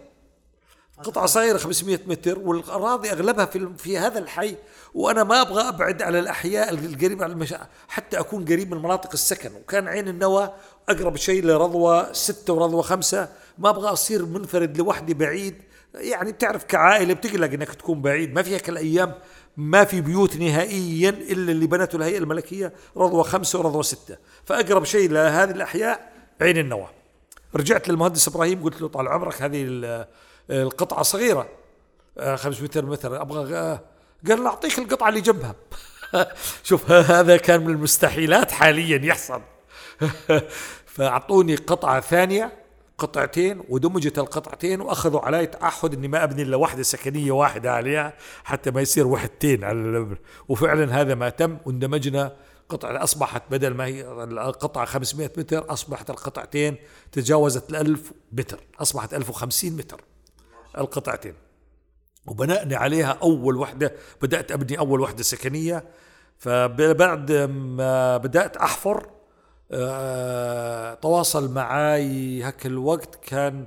[1.03, 4.57] قطعة صغيرة 500 متر والأراضي أغلبها في, في هذا الحي
[4.93, 7.67] وأنا ما أبغى أبعد على الأحياء القريبة على المشا...
[7.87, 9.55] حتى أكون قريب من مناطق السكن.
[9.55, 10.53] وكان عين النوى
[10.89, 13.29] أقرب شيء لرضوى ستة ورضوى خمسة.
[13.57, 15.61] ما أبغى أصير منفرد لوحدي بعيد.
[15.95, 18.33] يعني بتعرف كعائلة بتقلق أنك تكون بعيد.
[18.33, 19.13] ما في الأيام.
[19.57, 22.73] ما في بيوت نهائيا إلا اللي بنته الهيئة الملكية.
[22.97, 24.17] رضوى خمسة ورضوى ستة.
[24.45, 26.11] فأقرب شيء لهذه الأحياء
[26.41, 26.87] عين النوى.
[27.55, 28.63] رجعت للمهندس إبراهيم.
[28.63, 29.65] قلت له طال عمرك هذه
[30.49, 31.49] القطعة صغيرة.
[32.35, 33.21] 500 متر.
[33.21, 33.79] أبغى
[34.27, 35.55] قال نعطيك القطعة اللي جنبها.
[36.63, 39.41] شوف هذا كان من المستحيلات حاليا يحصل.
[40.95, 42.65] فأعطوني قطعة ثانية
[42.97, 48.71] قطعتين ودمجت القطعتين وأخذوا علي تعهد إني ما أبني إلا واحدة سكنية واحدة عليها حتى
[48.71, 50.17] ما يصير وحدتين على الأمر.
[50.47, 52.35] وفعلا هذا ما تم واندمجنا
[52.69, 56.75] قطعة أصبحت بدل ما هي القطعة 500 متر أصبحت القطعتين
[57.11, 60.01] تجاوزت ال 1000 متر أصبحت 1050 متر
[60.77, 61.33] القطعتين
[62.27, 65.83] وبنأني عليها أول وحدة بدأت أبني أول وحدة سكنية
[66.37, 69.09] فبعد ما بدأت أحفر
[71.01, 73.65] تواصل معي هك الوقت كان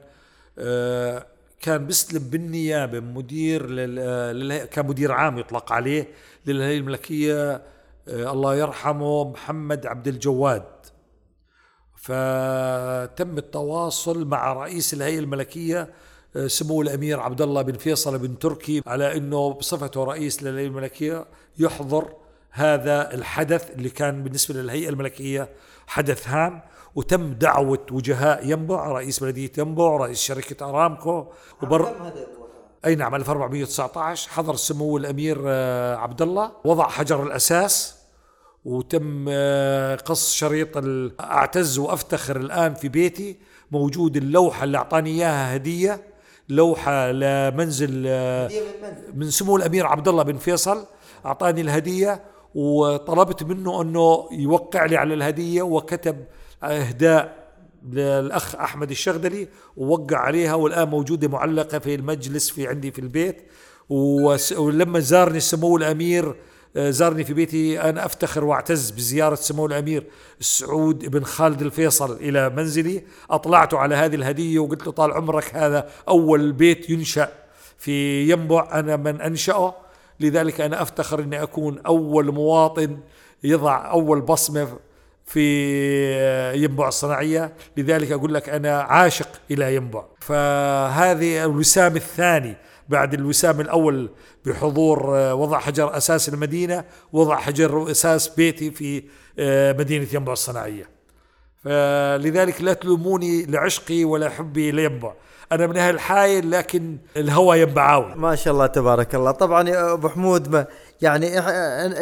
[0.59, 1.27] آه،
[1.61, 4.65] كان بيسلم بالنيابة مدير لل...
[4.65, 6.09] كان مدير عام يطلق عليه
[6.47, 7.63] للهيئة الملكية
[8.09, 10.65] آه، الله يرحمه محمد عبد الجواد.
[11.97, 15.89] فتم التواصل مع رئيس الهيئة الملكية
[16.47, 21.27] سمو الأمير عبد الله بن فيصل بن تركي على إنه بصفته رئيس للهيئة الملكية
[21.59, 22.13] يحضر
[22.51, 25.49] هذا الحدث اللي كان بالنسبة للهيئة الملكية.
[25.89, 26.61] حدث هام
[26.95, 31.27] وتم دعوة وجهاء ينبع رئيس بلديه ينبع رئيس شركة أرامكو
[31.63, 31.95] وبر
[32.85, 37.99] أي نعم 1419 حضر سمو الأمير آه، عبد الله وضع حجر الأساس
[38.65, 40.69] وتم آه، قص شريط
[41.21, 43.37] أعتز وأفتخر الآن في بيتي
[43.71, 46.01] موجود اللوحة اللي أعطاني إياها هدية
[46.49, 48.51] لوحة لمنزل آه،
[49.15, 50.87] من سمو الأمير عبد الله بن فيصل
[51.27, 52.23] أعطاني الهدية
[52.59, 56.25] وطلبت منه أنه يوقع لي على الهدية وكتب
[56.63, 57.49] إهداء
[57.93, 63.43] للأخ أحمد الشغدلي ووقع عليها والآن موجودة معلقة في المجلس في عندي في البيت.
[63.89, 66.35] ولما زارني سمو الأمير
[66.77, 70.05] آه، زارني في بيتي أنا أفتخر وأعتز بزيارة سمو الأمير
[70.41, 73.03] سعود بن خالد الفيصل إلى منزلي.
[73.31, 77.29] أطلعته على هذه الهدية وقلت له طال عمرك هذا أول بيت ينشأ
[77.79, 79.88] في ينبع أنا من أنشأه.
[80.21, 82.99] لذلك أنا أفتخر أني أكون أول مواطن
[83.45, 84.79] يضع أول بصمة
[85.27, 87.53] في ينبع الصناعية.
[87.77, 90.05] لذلك أقول لك أنا عاشق إلى ينبع.
[90.21, 92.57] فهذه الوسام الثاني
[92.89, 94.11] بعد الوسام الأول
[94.47, 99.03] بحضور آه، وضع حجر أساس المدينة وضع حجر أساس بيتي في
[99.39, 100.89] آه، مدينة ينبع الصناعية.
[101.65, 105.13] فلذلك لا تلوموني لعشقي ولا حبي لينبع.
[105.53, 109.31] أنا من أهل الحايل لكن الهوى ينبعاوي ما شاء الله تبارك الله.
[109.31, 110.67] طبعا يا أبو حمود ما
[111.03, 111.39] يعني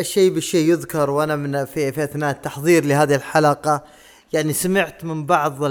[0.00, 3.84] الشيء بالشيء يذكر وأنا من في, في أثناء التحضير لهذه الحلقة
[4.32, 5.64] يعني سمعت من بعض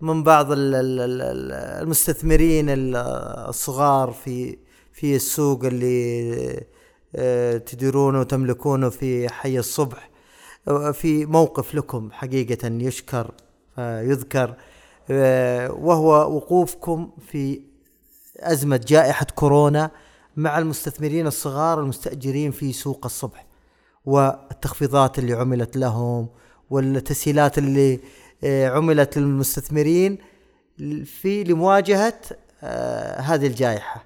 [0.00, 4.58] من بعض المستثمرين الصغار في
[4.92, 6.64] في السوق اللي
[7.16, 10.10] آه، تديرونه وتملكونه في حي الصبح.
[10.92, 13.30] في موقف لكم حقيقة يشكر
[13.78, 14.48] يذكر.
[14.48, 14.56] آه،
[15.10, 17.60] وهو وقوفكم في
[18.40, 19.90] أزمة جائحة كورونا
[20.36, 23.46] مع المستثمرين الصغار المستأجرين في سوق الصبح
[24.04, 26.28] والتخفيضات اللي عملت لهم
[26.70, 28.00] والتسهيلات اللي
[28.44, 30.18] آه، عملت للمستثمرين
[31.04, 32.20] في لمواجهة
[32.62, 34.04] آه، هذه الجائحة.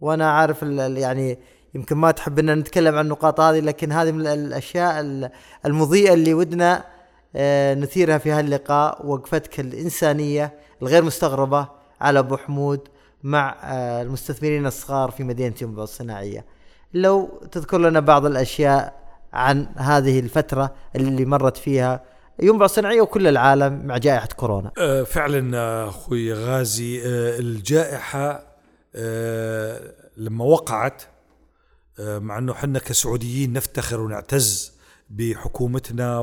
[0.00, 1.38] وأنا عارف يعني
[1.74, 5.00] يمكن ما تحب إن نتكلم عن النقاط هذه لكن هذه من الأشياء
[5.66, 6.95] المضيئة اللي ودنا آه،
[7.74, 11.68] نثيرها في هاللقاء وقفتك الإنسانية الغير مستغربة
[12.00, 12.88] على أبو حمود
[13.22, 16.44] مع آه، المستثمرين الصغار في مدينة ينبع الصناعية.
[16.94, 18.94] لو تذكر لنا بعض الأشياء
[19.32, 22.04] عن هذه الفترة اللي مرت فيها
[22.42, 24.70] ينبع الصناعية وكل العالم مع جائحة كورونا.
[24.78, 27.02] آه، فعلا أخوي غازي
[27.38, 28.42] الجائحة
[30.16, 31.02] لما وقعت
[31.98, 34.75] آه، مع أنه حنا كسعوديين نفتخر ونعتز
[35.10, 36.18] بحكومتنا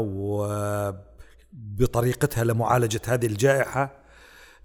[1.54, 4.04] وبطريقتها لمعالجة هذه الجائحة.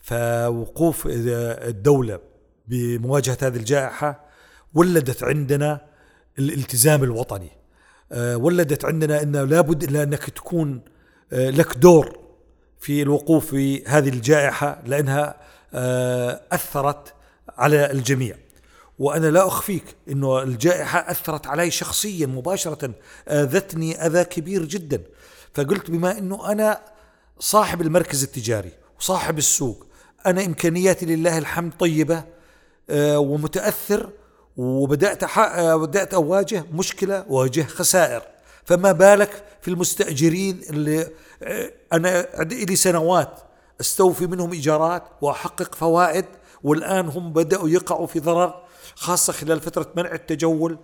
[0.01, 2.21] فوقوف الدولة
[2.66, 4.25] بمواجهة هذه الجائحة
[4.75, 5.81] ولدت عندنا
[6.39, 7.51] الالتزام الوطني.
[8.12, 10.81] آه، ولدت عندنا انه لابد إلا أنك تكون
[11.33, 12.19] آه، لك دور
[12.79, 15.49] في الوقوف في هذه الجائحة لأنها
[16.53, 17.14] أثرت
[17.49, 18.37] على الجميع.
[18.99, 22.91] وأنا لا أخفيك أنه الجائحة أثرت علي شخصيا مباشرة
[23.29, 25.03] آذتني أذى كبير جدا.
[25.55, 26.81] فقلت بما أنه أنا
[27.39, 29.87] صاحب المركز التجاري وصاحب السوق
[30.27, 32.25] أنا إمكانياتي لله الحمد طيبة
[32.91, 34.11] آه، ومتأثر
[34.57, 38.23] وبدأت آه، بدأت أواجه مشكلة وأواجه خسائر.
[38.65, 41.09] فما بالك في المستأجرين اللي
[41.43, 43.41] آه، أنا لي سنوات
[43.81, 46.25] أستوفي منهم إيجارات وأحقق فوائد
[46.63, 48.68] والآن هم بدأوا يقعوا في ضرر
[48.99, 50.79] خاصة خلال فترة منع التجول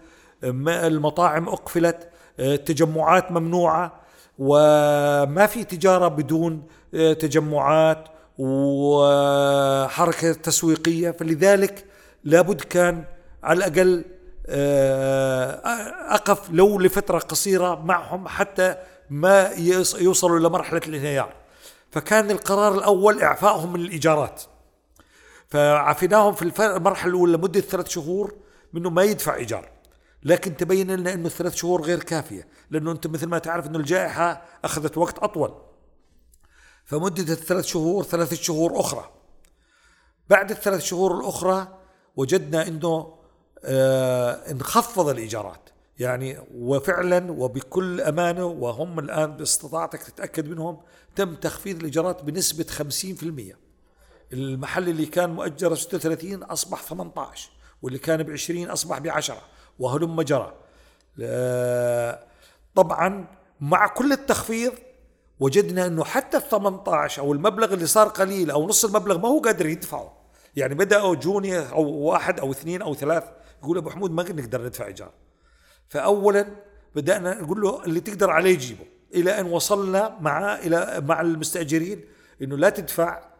[0.68, 2.08] المطاعم أقفلت
[2.40, 4.00] التجمعات ممنوعة
[4.38, 6.62] وما في تجارة بدون
[6.92, 8.08] تجمعات
[8.38, 11.10] وحركة تسويقية.
[11.10, 11.84] فلذلك
[12.24, 13.04] لابد كان
[13.42, 14.04] على الأقل
[16.10, 18.76] أقف لو لفترة قصيرة معهم حتى
[19.10, 19.50] ما
[19.98, 21.32] يوصلوا إلى مرحلة الانهيار.
[21.90, 24.42] فكان القرار الأول إعفائهم من الإيجارات.
[25.54, 26.42] فعافيناهم في
[26.76, 28.34] المرحلة الأولى لمدة ثلاث شهور
[28.72, 29.70] منه ما يدفع إيجار.
[30.22, 34.42] لكن تبين لنا إنه الثلاث شهور غير كافية لأنه أنت مثل ما تعرف إنه الجائحة
[34.64, 35.54] أخذت وقت أطول.
[36.84, 39.10] فمدة الثلاث شهور ثلاثة شهور أخرى.
[40.30, 41.78] بعد الثلاث شهور الأخرى
[42.16, 43.14] وجدنا إنه
[43.64, 45.70] آه انخفض الإيجارات.
[45.98, 50.80] يعني وفعلا وبكل أمانة وهم الآن بإستطاعتك تتأكد منهم
[51.16, 53.63] تم تخفيض الإيجارات بنسبة 50%
[54.34, 57.50] المحل اللي كان مؤجر 36 أصبح 18
[57.82, 59.36] واللي كان ب 20 أصبح ب 10
[59.78, 60.54] وهلم جرى.
[62.74, 63.26] طبعا
[63.60, 64.72] مع كل التخفيض
[65.40, 69.40] وجدنا إنه حتى ال 18 أو المبلغ اللي صار قليل أو نص المبلغ ما هو
[69.40, 70.24] قادر يدفعه.
[70.56, 73.24] يعني بدأوا جوني أو واحد أو اثنين أو ثلاث
[73.62, 75.10] يقول أبو حمود ما نقدر ندفع إيجار.
[75.88, 76.46] فاولا
[76.94, 82.04] بدأنا نقول له اللي تقدر عليه جيبه إلى أن وصلنا مع إلى مع المستأجرين
[82.42, 83.33] إنه لا تدفع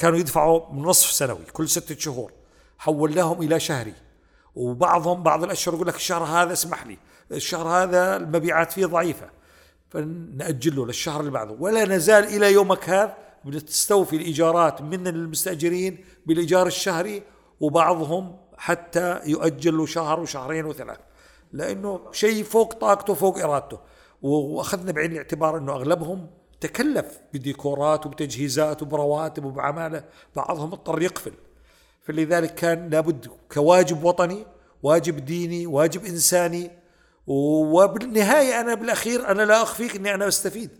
[0.00, 2.32] كانوا يدفعوا نصف سنوي كل ستة شهور.
[2.78, 3.94] حولناهم إلى شهري.
[4.54, 6.98] وبعضهم بعض الأشهر يقول لك الشهر هذا اسمح لي
[7.32, 9.30] الشهر هذا المبيعات فيه ضعيفة.
[9.90, 11.56] فنأجله للشهر اللي بعده.
[11.58, 17.22] ولا نزال إلى يومك هذا بنستوفي الإيجارات من المستأجرين بالإيجار الشهري
[17.60, 20.98] وبعضهم حتى يؤجل له شهر وشهرين وثلاث.
[21.52, 23.78] لأنه شيء فوق طاقته فوق إرادته.
[24.22, 26.26] وأخذنا بعين الاعتبار أنه أغلبهم
[26.60, 30.04] تكلف بديكورات وبتجهيزات وبرواتب وبعماله
[30.36, 31.32] بعضهم اضطر يقفل.
[32.02, 34.46] فلذلك كان لابد كواجب وطني
[34.82, 36.70] واجب ديني واجب إنساني
[37.26, 40.70] وبالنهاية أنا بالأخير أنا لا أخفيك أني أنا بستفيد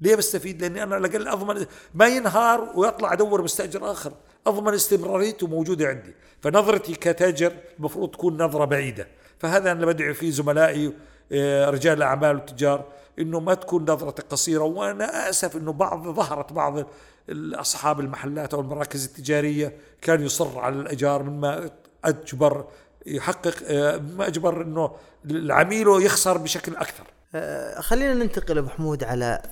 [0.00, 4.12] ليه بستفيد؟ لأني أنا لقل أضمن ما ينهار ويطلع أدور مستأجر آخر.
[4.46, 6.14] أضمن استمراريته موجودة عندي.
[6.40, 9.08] فنظرتي كتاجر المفروض تكون نظرة بعيدة.
[9.38, 10.92] فهذا أنا بدعي فيه زملائي
[11.32, 12.84] آه، رجال الأعمال والتجار.
[13.18, 16.86] إنه ما تكون نظرتك قصيرة وأنا آسف إنه بعض ظهرت بعض
[17.54, 21.70] اصحاب المحلات أو المراكز التجارية كان يصر على الايجار مما
[22.04, 22.64] أجبر
[23.06, 23.54] يحقق
[24.00, 24.90] مما أجبر إنه
[25.24, 27.04] العميل يخسر بشكل أكثر.
[27.34, 29.42] أه، خلينا ننتقل أبو حمود على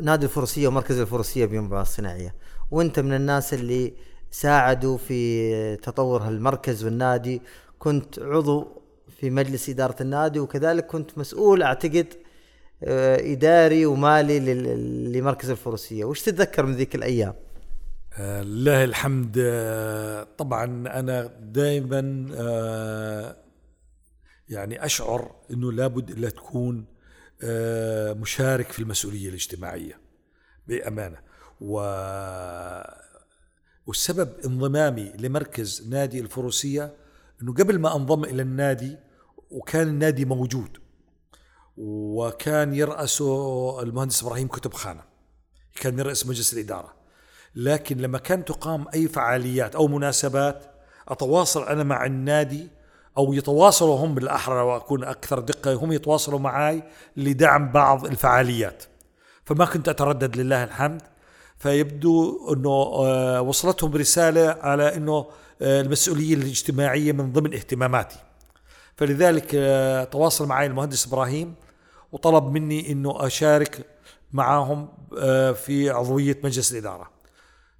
[0.00, 2.34] نادي الفروسية ومركز الفروسية بينبع الصناعية
[2.70, 3.94] وأنت من الناس اللي
[4.30, 7.42] ساعدوا في تطور هالمركز والنادي
[7.78, 8.82] كنت عضو
[9.20, 12.06] في مجلس إدارة النادي وكذلك كنت مسؤول أعتقد
[12.82, 14.40] إداري ومالي
[15.12, 16.04] لمركز الفروسية.
[16.04, 17.34] وش تتذكر من ذيك الأيام؟
[18.18, 20.64] آه لله الحمد آه طبعا
[21.00, 23.36] أنا دائما آه
[24.48, 26.84] يعني أشعر إنه لابد الا تكون
[27.42, 30.00] آه، مشارك في المسؤولية الاجتماعية
[30.68, 31.18] بأمانة.
[31.60, 31.78] و
[33.86, 36.94] والسبب انضمامي لمركز نادي الفروسية
[37.42, 38.96] أنه قبل ما أنضم إلى النادي
[39.50, 40.78] وكان النادي موجود
[41.76, 45.02] وكان يرأسه المهندس إبراهيم كتب خانة.
[45.80, 46.94] كان يرأس مجلس الإدارة.
[47.54, 50.64] لكن لما كان تقام أي فعاليات أو مناسبات
[51.08, 52.68] أتواصل أنا مع النادي
[53.18, 56.82] أو يتواصلوا هم بالأحرى وأكون أكثر دقة هم يتواصلوا معي
[57.16, 58.84] لدعم بعض الفعاليات.
[59.44, 61.02] فما كنت أتردد لله الحمد.
[61.58, 65.26] فيبدو أنه آه، وصلتهم رسالة على أنه
[65.62, 68.18] آه، المسؤولية الاجتماعية من ضمن اهتماماتي.
[68.96, 71.54] فلذلك آه، تواصل معي المهندس إبراهيم.
[72.14, 73.86] وطلب مني أنه أشارك
[74.32, 74.88] معهم
[75.54, 77.10] في عضوية مجلس الإدارة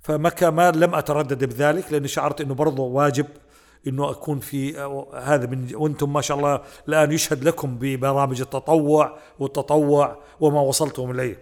[0.00, 3.26] فما ما لم أتردد بذلك لأني شعرت أنه برضه واجب
[3.86, 4.78] إنه أكون في
[5.14, 11.38] هذا من وأنتم ما شاء الله الآن يشهد لكم ببرامج التطوع والتطوع وما وصلتم إليه.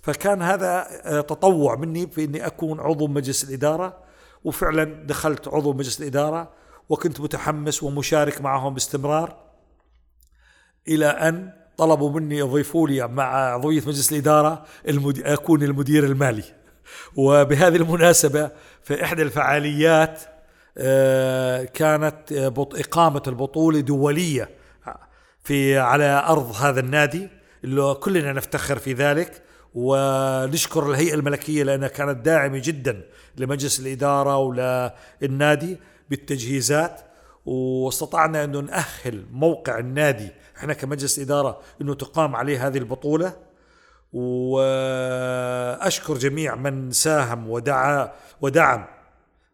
[0.00, 3.98] فكان هذا آه، تطوع مني في إني أكون عضو مجلس الإدارة
[4.44, 6.50] وفعلا دخلت عضو مجلس الإدارة
[6.88, 9.36] وكنت متحمس ومشارك معهم باستمرار
[10.88, 14.64] إلى أن طلبوا مني يضيفوا لي مع عضويه مجلس الإدارة
[15.18, 16.44] أكون المدير المالي.
[17.16, 18.50] وبهذه المناسبة
[18.82, 20.20] في احدى الفعاليات
[20.78, 24.50] آه، كانت آه، إقامة البطولة دولية
[25.44, 27.28] في على أرض هذا النادي.
[27.64, 29.42] اللي كلنا نفتخر في ذلك.
[29.74, 33.02] ونشكر الهيئة الملكية لأنها كانت داعمة جدا
[33.36, 35.78] لمجلس الإدارة وللنادي
[36.10, 37.00] بالتجهيزات.
[37.46, 40.28] واستطعنا أنه نأهل موقع النادي
[40.58, 43.32] إحنا كمجلس إدارة أنه تقام عليه هذه البطولة.
[44.12, 48.84] وأشكر جميع من ساهم ودعا ودعم.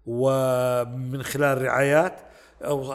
[0.06, 2.20] ومن خلال رعايات
[2.64, 2.94] أو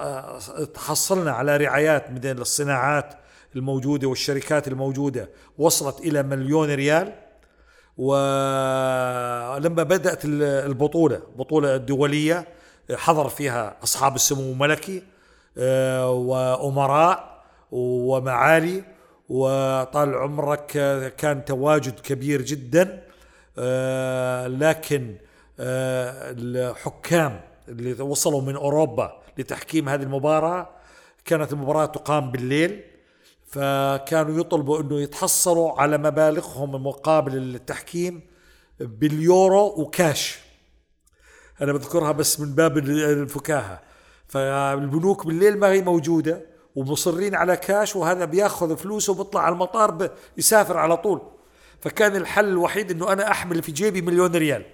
[0.73, 3.13] تحصلنا على رعايات من الصناعات
[3.55, 5.29] الموجودة والشركات الموجودة.
[5.57, 7.13] وصلت إلى مليون ريال.
[7.97, 12.47] ولما بدأت البطولة بطولة الدولية
[12.91, 15.03] حضر فيها أصحاب السمو الملكي
[15.57, 17.32] آه، وأمراء.
[17.73, 18.83] ومعالي
[19.29, 20.65] وطال عمرك
[21.17, 23.03] كان تواجد كبير جدا.
[23.57, 25.15] آه، لكن
[25.59, 30.69] آه، الحكام اللي وصلوا من أوروبا لتحكيم هذه المباراة
[31.25, 32.83] كانت المباراة تقام بالليل.
[33.47, 38.21] فكانوا يطلبوا إنه يتحصلوا على مبالغهم مقابل التحكيم
[38.79, 40.39] باليورو وكاش.
[41.61, 43.81] أنا بذكرها بس من باب الفكاهة.
[44.27, 46.52] فالبنوك بالليل ما هي موجودة.
[46.75, 51.21] ومصرين على كاش وهذا بياخذ فلوسه وبيطلع على المطار يسافر على طول.
[51.81, 54.65] فكان الحل الوحيد إنه أنا أحمل في جيبي مليون ريال.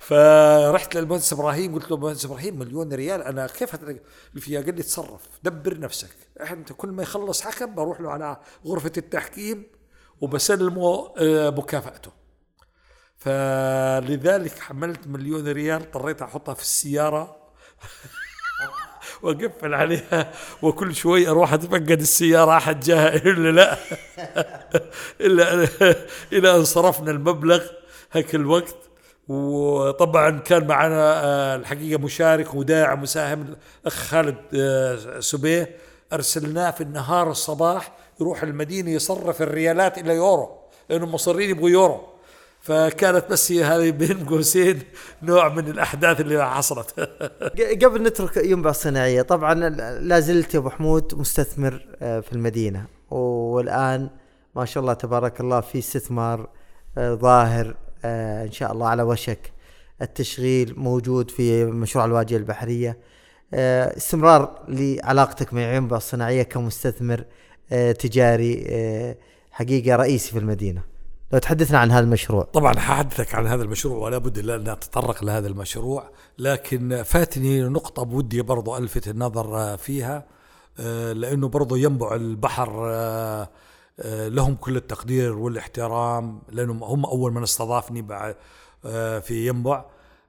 [0.00, 3.76] فرحت للمهندس إبراهيم قلت له مهندس إبراهيم مليون ريال أنا كيف
[4.36, 6.10] فيها قال لي تصرف؟ دبر نفسك.
[6.40, 8.36] أنت كل ما يخلص حكم بروح له على
[8.66, 9.66] غرفة التحكيم
[10.20, 12.10] وبسلمه آه، مكافأته.
[13.16, 17.36] فلذلك حملت مليون ريال اضطريت أحطها في السيارة.
[19.22, 23.78] واقفل عليها وكل شوي أروح أتفقد السيارة أحد جاها الا لا.
[25.26, 25.68] إلا
[26.32, 27.62] إلى أن صرفنا المبلغ
[28.12, 28.76] هيك الوقت.
[29.28, 35.76] وطبعا كان معنا آه، الحقيقة مشارك وداعم مساهم الأخ خالد آه، سبيه.
[36.12, 40.58] أرسلناه في النهار الصباح يروح المدينة يصرف الريالات إلى يورو
[40.90, 42.11] لانهم مصرين يبغوا يورو.
[42.62, 44.82] فكانت بس هي هذه بين قوسين
[45.22, 47.00] نوع من الأحداث اللي حصلت.
[47.84, 49.54] قبل نترك ينبع الصناعيه طبعا
[50.00, 52.86] لا زلت يا أبو حمود مستثمر آه، في المدينة.
[53.10, 54.10] والآن
[54.56, 56.48] ما شاء الله تبارك الله في استثمار
[56.98, 59.52] آه، ظاهر آه، إن شاء الله على وشك.
[60.02, 62.98] التشغيل موجود في مشروع الواجهة البحرية.
[63.54, 67.24] استمرار لعلاقتك مع ينبع الصناعيه كمستثمر
[67.98, 68.66] تجاري
[69.50, 70.91] حقيقة رئيسي في المدينة.
[71.32, 72.44] لو تحدثنا عن هذا المشروع.
[72.44, 78.42] طبعا ححدثك عن هذا المشروع ولا بد ان اتطرق لهذا المشروع لكن فاتني نقطة بودي
[78.42, 80.26] برضو ألفت النظر فيها
[80.80, 83.48] آه، لأنه برضو ينبع البحر آه،
[84.00, 88.06] آه، لهم كل التقدير والاحترام لأنهم هم أول من استضافني
[89.22, 89.84] في ينبع.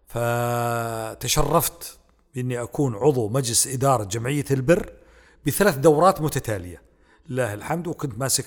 [0.08, 2.00] فتشرفت
[2.36, 4.94] بإني أكون عضو مجلس إدارة جمعية البر
[5.46, 6.93] بثلاث دورات متتالية.
[7.30, 8.46] لله الحمد وكنت ماسك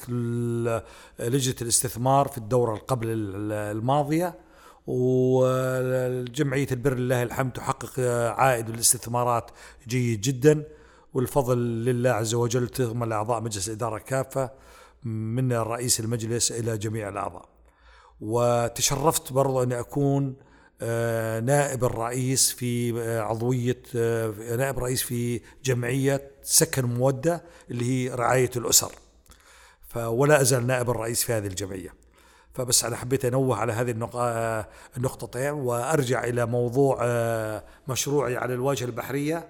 [1.18, 3.06] لجنة الاستثمار في الدورة قبل
[3.52, 4.38] الماضية.
[4.86, 8.00] وجمعية البر لله الحمد تحقق
[8.38, 9.50] عائد الاستثمارات
[9.88, 10.64] جيد جدا.
[11.14, 14.50] والفضل لله عز وجل تضمن أعضاء مجلس الإدارة كافة
[15.04, 17.48] من رئيس المجلس إلى جميع الأعضاء.
[18.20, 20.36] وتشرفت برضو أن أكون
[20.80, 28.50] نائب الرئيس في آه، عضوية آه، نائب رئيس في جمعية سكن مودة اللي هي رعاية
[28.56, 28.92] الأسر.
[29.96, 31.94] ولا أزال نائب الرئيس في هذه الجمعية.
[32.54, 33.90] فبس أنا حبيت أنوه على هذه
[34.96, 36.98] النقطتين وأرجع إلى موضوع
[37.88, 39.48] مشروعي على الواجهة البحرية.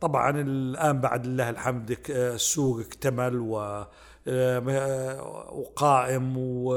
[0.00, 3.38] طبعا الآن بعد الله الحمد السوق اكتمل
[5.50, 6.74] وقائم و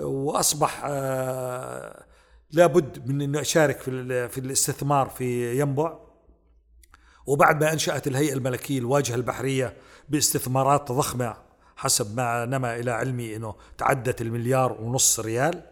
[0.00, 2.04] وأصبح آه،
[2.50, 5.98] لابد من إنه أشارك في في الاستثمار في ينبع.
[7.26, 9.76] وبعد ما أنشأت الهيئة الملكية الواجهة البحرية
[10.08, 11.36] باستثمارات ضخمة
[11.76, 15.62] حسب ما نما إلى علمي إنه تعدت المليار ونص ريال.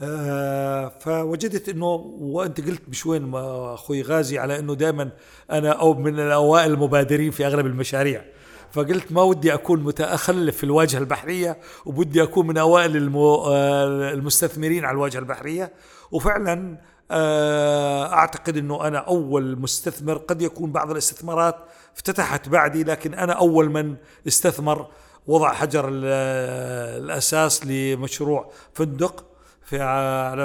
[0.00, 1.86] آه فوجدت إنه
[2.20, 5.10] وأنت قلت بشوين أخوي غازي على إنه دائما
[5.50, 8.24] أنا أو من الأوائل المبادرين في أغلب المشاريع.
[8.76, 11.56] فقلت ما ودي أكون متخلف في الواجهة البحرية
[11.86, 15.72] وبدي أكون من أوائل آه، المستثمرين على الواجهة البحرية.
[16.12, 16.78] وفعلا
[17.10, 21.56] آه، أعتقد إنه أنا أول مستثمر قد يكون بعض الاستثمارات
[21.94, 23.96] افتتحت بعدي لكن أنا أول من
[24.26, 24.86] استثمر
[25.26, 29.24] وضع حجر الأساس لمشروع فندق
[29.64, 30.42] في على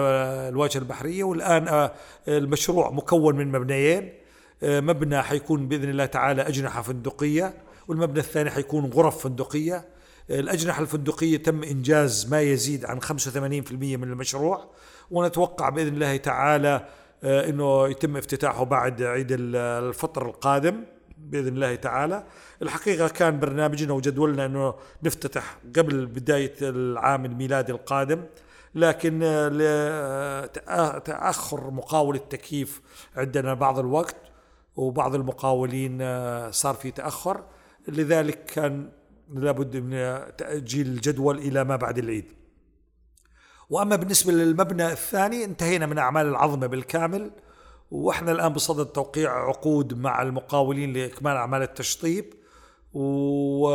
[0.50, 1.24] الواجهة البحرية.
[1.24, 1.92] والآن آه،
[2.28, 4.14] المشروع مكون من مبنيين.
[4.64, 7.54] مبنى حيكون بإذن الله تعالى أجنحة فندقية.
[7.88, 9.86] والمبنى الثاني حيكون غرف فندقية.
[10.30, 14.70] الأجنحة الفندقية تم إنجاز ما يزيد عن 85% من المشروع
[15.12, 16.86] ونتوقع بإذن الله تعالى
[17.24, 20.84] آه، أنه يتم افتتاحه بعد عيد الفطر القادم
[21.18, 22.24] بإذن الله تعالى.
[22.62, 24.74] الحقيقة كان برنامجنا وجدولنا إنه
[25.04, 28.24] نفتتح قبل بداية العام الميلادي القادم
[28.76, 30.46] لكن آه،
[30.98, 32.82] تأخر مقاول التكييف
[33.16, 34.16] عندنا بعض الوقت
[34.76, 37.44] وبعض المقاولين آه، صار في تأخر.
[37.88, 38.90] لذلك كان
[39.34, 39.92] لابد من
[40.38, 42.26] تأجيل الجدول إلى ما بعد العيد.
[43.70, 47.32] وأما بالنسبة للمبنى الثاني انتهينا من أعمال العظمة بالكامل
[47.92, 52.26] وإحنا الآن بصدد توقيع عقود مع المقاولين لإكمال أعمال التشطيب
[52.94, 53.68] و...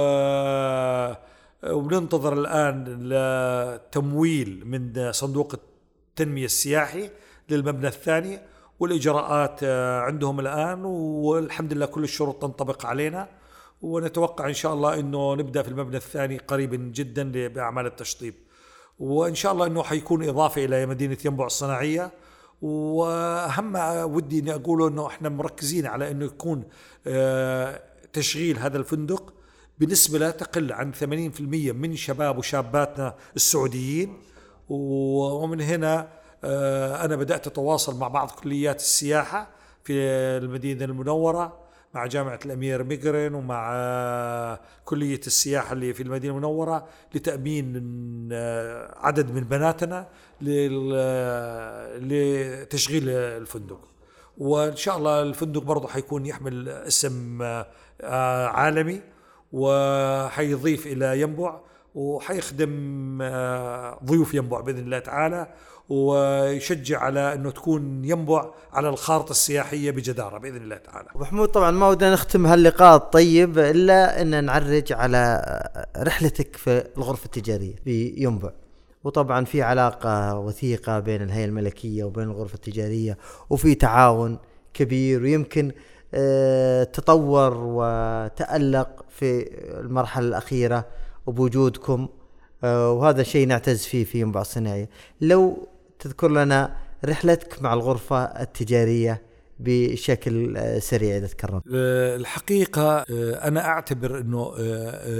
[1.64, 7.10] وبننتظر الآن لتمويل من صندوق التنمية السياحي
[7.48, 8.38] للمبنى الثاني
[8.80, 9.64] والإجراءات
[10.04, 13.28] عندهم الآن والحمد لله كل الشروط تنطبق علينا.
[13.86, 18.34] ونتوقع إن شاء الله إنه نبدأ في المبنى الثاني قريبا جدا باعمال التشطيب.
[18.98, 22.10] وإن شاء الله إنه حيكون إضافة إلى مدينة ينبع الصناعية.
[22.62, 26.64] وأهم ما ودي إني أقوله إنه إحنا مركزين على إنه يكون
[27.06, 27.82] آه،
[28.12, 29.34] تشغيل هذا الفندق
[29.78, 34.16] بنسبة لا تقل عن 80% من شباب وشاباتنا السعوديين.
[34.68, 36.08] ومن هنا
[36.44, 39.48] آه، أنا بدأت أتواصل مع بعض كليات السياحة
[39.84, 39.92] في
[40.42, 41.65] المدينة المنورة.
[41.96, 43.72] مع جامعة الأمير ميغرين ومع
[44.84, 47.72] كلية السياحة اللي في المدينة المنورة لتأمين
[48.96, 50.08] عدد من بناتنا
[52.00, 53.80] لتشغيل الفندق.
[54.38, 59.00] وإن شاء الله الفندق برضه حيكون يحمل اسم آه، عالمي
[59.52, 61.60] وحيضيف إلى ينبع
[61.94, 65.54] وحيخدم آه، ضيوف ينبع بإذن الله تعالى.
[65.88, 71.08] ويشجع على أنه تكون ينبع على الخارطة السياحية بجدارة بإذن الله تعالى.
[71.14, 75.42] أبو حمود طبعا ما ودنا نختم هاللقاء الطيب إلا أن نعرج على
[75.96, 78.50] رحلتك في الغرفة التجارية في ينبع.
[79.04, 83.18] وطبعا في علاقة وثيقة بين الهيئة الملكية وبين الغرفة التجارية
[83.50, 84.38] وفي تعاون
[84.74, 85.72] كبير ويمكن
[86.14, 89.48] آه، تطور وتألق في
[89.80, 90.86] المرحلة الأخيرة
[91.26, 92.08] وبوجودكم
[92.64, 94.88] آه، وهذا شيء نعتز فيه في ينبع الصناعية
[95.20, 95.68] لو
[95.98, 99.22] تذكر لنا رحلتك مع الغرفة التجارية
[99.58, 102.98] بشكل آه، سريع إذا تكرمت آه، الحقيقة
[103.48, 104.50] أنا أعتبر أنه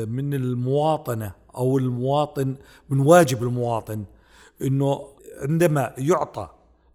[0.06, 2.56] من المواطنة أو المواطن
[2.88, 4.04] من واجب المواطن
[4.62, 5.08] أنه
[5.42, 6.48] عندما يعطى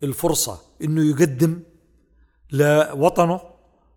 [0.04, 1.60] الفرصة أنه يقدم
[2.52, 3.40] لوطنه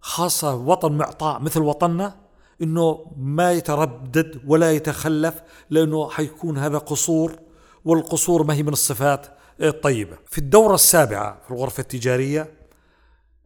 [0.01, 2.17] خاصة وطن معطاء مثل وطننا
[2.63, 7.39] إنه ما يتردد ولا يتخلف لأنه حيكون هذا قصور
[7.85, 9.27] والقصور ما هي من الصفات.
[9.61, 10.17] الطيبة.
[10.27, 12.49] في الدورة السابعة في الغرفة التجارية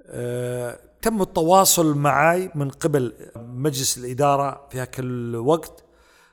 [0.07, 5.85] آه تم التواصل معي من قبل مجلس الإدارة في هاك الوقت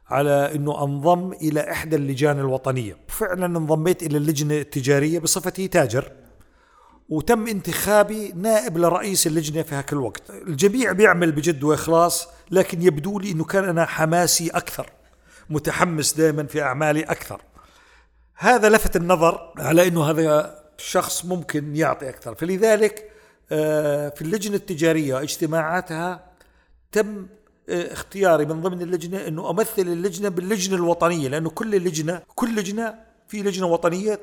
[0.07, 6.11] على إنه أنضم إلى إحدى اللجان الوطنية، فعلا انضميت إلى اللجنة التجارية بصفتي تاجر
[7.09, 10.29] وتم انتخابي نائب لرئيس اللجنة في هاك الوقت.
[10.29, 14.89] الجميع بيعمل بجد وإخلاص لكن يبدو لي إنه كان أنا حماسي أكثر
[15.49, 17.41] متحمس دائما في أعمالي أكثر.
[18.37, 22.35] هذا لفت النظر على إنه هذا شخص ممكن يعطي أكثر.
[22.35, 23.11] فلذلك
[23.51, 26.23] آه، في اللجنة التجارية اجتماعاتها
[26.91, 27.27] تم
[27.69, 32.95] آه، اختياري من ضمن اللجنة إنه أمثل اللجنة باللجنة الوطنية لأنه كل لجنة كل لجنة
[33.27, 34.19] في لجنة وطنية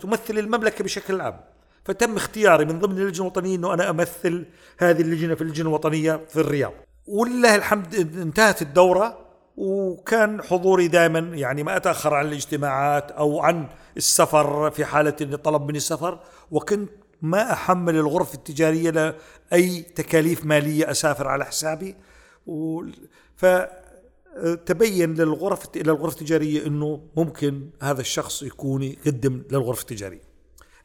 [0.00, 1.40] تمثل المملكة بشكل عام.
[1.84, 4.46] فتم اختياري من ضمن اللجنة الوطنية إنه أنا أمثل
[4.78, 6.72] هذه اللجنة في اللجنة الوطنية في الرياض.
[7.06, 9.27] ولله الحمد انتهت الدورة.
[9.58, 15.62] وكان حضوري دائما يعني ما أتأخر عن الاجتماعات أو عن السفر في حالة إني طلب
[15.62, 16.90] مني السفر وكنت
[17.22, 21.96] ما أحمل الغرف التجارية لأي تكاليف مالية أسافر على حسابي.
[23.36, 30.22] فتبين للغرف إلى الغرف التجارية إنه ممكن هذا الشخص يكون يقدم للغرف التجارية.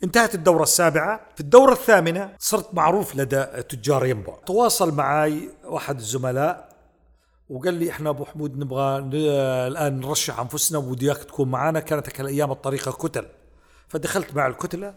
[0.03, 1.21] انتهت الدورة السابعة.
[1.35, 4.35] في الدورة الثامنة صرت معروف لدى تجار ينبع.
[4.45, 6.72] تواصل معي واحد الزملاء
[7.49, 8.97] وقال لي إحنا أبو حمود نبغى
[9.67, 13.25] الآن نرشح أنفسنا وبدي اياك تكون معنا كانت الأيام الطريقة كتل.
[13.87, 14.95] فدخلت مع الكتلة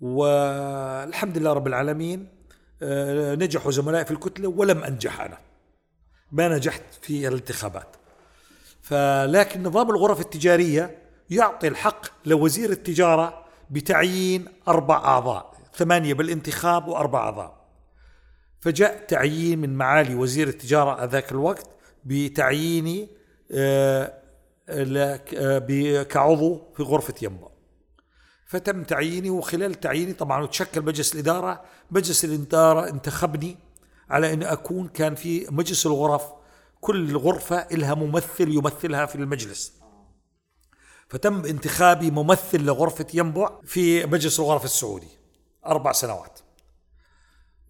[0.00, 2.28] والحمد لله رب العالمين
[2.82, 5.38] آه، نجحوا زملائي في الكتلة ولم أنجح أنا.
[6.32, 7.96] ما نجحت في الانتخابات.
[8.80, 10.98] فلكن نظام الغرف التجارية
[11.30, 17.61] يعطي الحق لوزير التجارة بتعيين أربع أعضاء ثمانية بالانتخاب وأربع أعضاء.
[18.62, 21.66] فجاء تعيين من معالي وزير التجارة ذاك الوقت
[22.04, 23.08] بتعييني
[23.52, 24.12] آه،
[24.68, 27.48] آه، كعضو في غرفة ينبع
[28.46, 33.56] فتم تعييني وخلال تعييني طبعا وتشكل مجلس الإدارة مجلس الإدارة انتخبني
[34.10, 36.22] على أن أكون كان في مجلس الغرف.
[36.80, 39.72] كل غرفة لها ممثل يمثلها في المجلس.
[41.08, 45.08] فتم انتخابي ممثل لغرفة ينبع في مجلس الغرف السعودي.
[45.66, 46.38] أربع سنوات.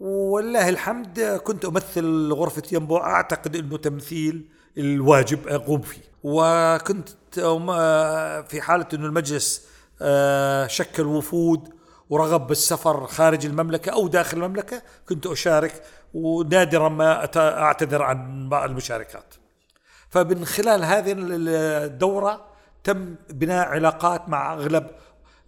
[0.03, 4.49] ولله الحمد كنت أمثل غرفة ينبع أعتقد أنه تمثيل
[4.79, 6.01] الواجب أقوم فيه.
[6.23, 7.09] وكنت
[8.49, 9.67] في حالة أنه المجلس
[10.03, 11.69] آه، شكل وفود
[12.11, 15.83] ورغب بالسفر خارج المملكة أو داخل المملكة كنت أشارك
[16.15, 19.35] ونادرا ما أعتذر عن المشاركات.
[20.09, 22.47] فمن خلال هذه الدورة
[22.85, 24.87] تم بناء علاقات مع أغلب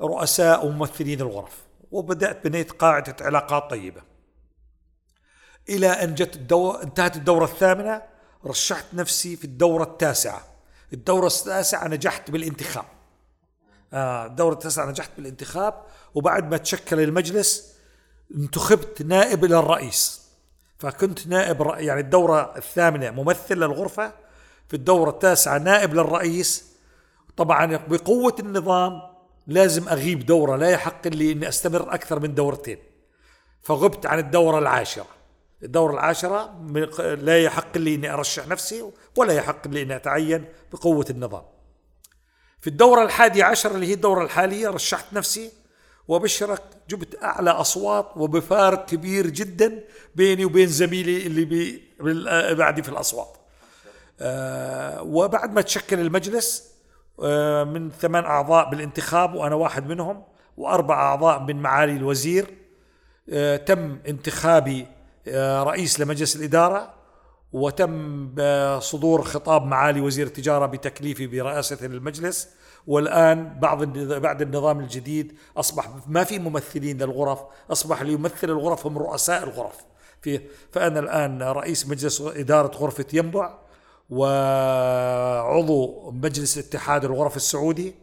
[0.00, 4.13] رؤساء وممثلين الغرف وبدأت بنيت قاعدة علاقات طيبة.
[5.68, 8.02] إلى أن جت الدورة انتهت الدورة الثامنة
[8.46, 10.44] رشحت نفسي في الدورة التاسعة.
[10.92, 12.84] الدورة التاسعة نجحت بالانتخاب.
[13.92, 15.82] آه الدورة التاسعة نجحت بالانتخاب
[16.14, 17.74] وبعد ما تشكل المجلس
[18.34, 20.24] انتخبت نائب إلى الرئيس.
[20.78, 24.12] فكنت نائب يعني الدورة الثامنة ممثل للغرفة
[24.68, 26.64] في الدورة التاسعة نائب للرئيس.
[27.36, 29.02] طبعا بقوة النظام
[29.46, 32.78] لازم أغيب دورة لا يحق لي أني أستمر أكثر من دورتين.
[33.62, 35.06] فغبت عن الدورة العاشرة.
[35.64, 36.54] الدورة العاشرة
[37.20, 41.42] لا يحق لي أني أرشح نفسي ولا يحق لي أني أتعين بقوة النظام.
[42.60, 45.52] في الدورة الحادية عشر اللي هي الدورة الحالية رشحت نفسي
[46.08, 49.84] وبشرك جبت أعلى أصوات وبفارق كبير جدا
[50.14, 51.82] بيني وبين زميلي اللي بي
[52.54, 53.36] بعدي في الأصوات.
[54.20, 56.74] آه وبعد ما تشكل المجلس
[57.22, 60.24] آه من ثمان أعضاء بالانتخاب وأنا واحد منهم
[60.56, 62.46] وأربع أعضاء من معالي الوزير
[63.30, 64.86] آه تم انتخابي
[65.62, 66.94] رئيس لمجلس الإدارة
[67.52, 68.34] وتم
[68.80, 72.48] صدور خطاب معالي وزير التجارة بتكليفي برئاسة المجلس.
[72.86, 77.38] والآن بعض بعد النظام الجديد أصبح ما في ممثلين للغرف
[77.70, 79.76] أصبح اللي يمثل الغرف هم رؤساء الغرف.
[80.22, 80.40] في
[80.72, 83.58] فأنا الآن رئيس مجلس إدارة غرفة ينبع
[84.10, 87.94] وعضو مجلس اتحاد الغرف السعودي.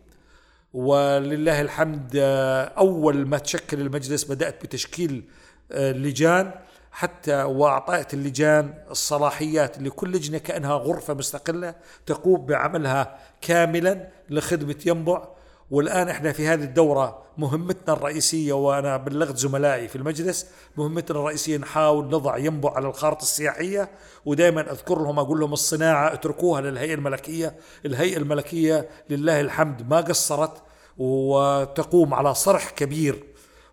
[0.73, 5.23] ولله الحمد آه، أول ما تشكل المجلس بدأت بتشكيل
[5.71, 6.51] آه، لجان.
[6.91, 11.75] حتى واعطيت اللجان الصلاحيات لكل لجنة كأنها غرفة مستقلة
[12.05, 15.27] تقوم بعملها كاملا لخدمة ينبع.
[15.71, 22.05] والآن إحنا في هذه الدورة مهمتنا الرئيسية وأنا بلغت زملائي في المجلس مهمتنا الرئيسية نحاول
[22.05, 23.89] نضع ينبع على الخارطة السياحية
[24.25, 27.55] ودائما أذكر لهم أقول لهم الصناعة اتركوها للهيئة الملكية،
[27.85, 30.63] الهيئة الملكية لله الحمد ما قصرت
[30.97, 33.23] وتقوم على صرح كبير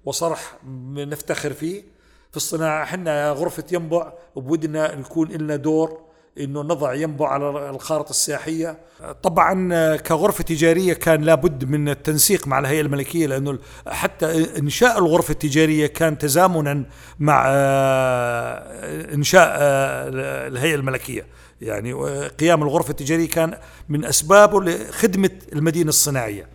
[0.05, 0.57] وصرح
[0.95, 1.98] نفتخر فيه.
[2.31, 2.83] في الصناعة.
[2.83, 6.09] إحنا غرفة ينبع بودنا نكون لنا دور
[6.41, 8.79] إنه نضع ينبع على الخارطة السياحية.
[9.23, 15.87] طبعا كغرفة تجارية كان لابد من التنسيق مع الهيئة الملكية لأنه حتى إنشاء الغرفة التجارية
[15.87, 16.85] كان تزامنا
[17.19, 20.09] مع آه، إنشاء آه،
[20.49, 21.27] الهيئة الملكية.
[21.61, 21.93] يعني
[22.29, 26.49] قيام الغرفة التجارية كان من أسبابه لخدمة المدينة الصناعية.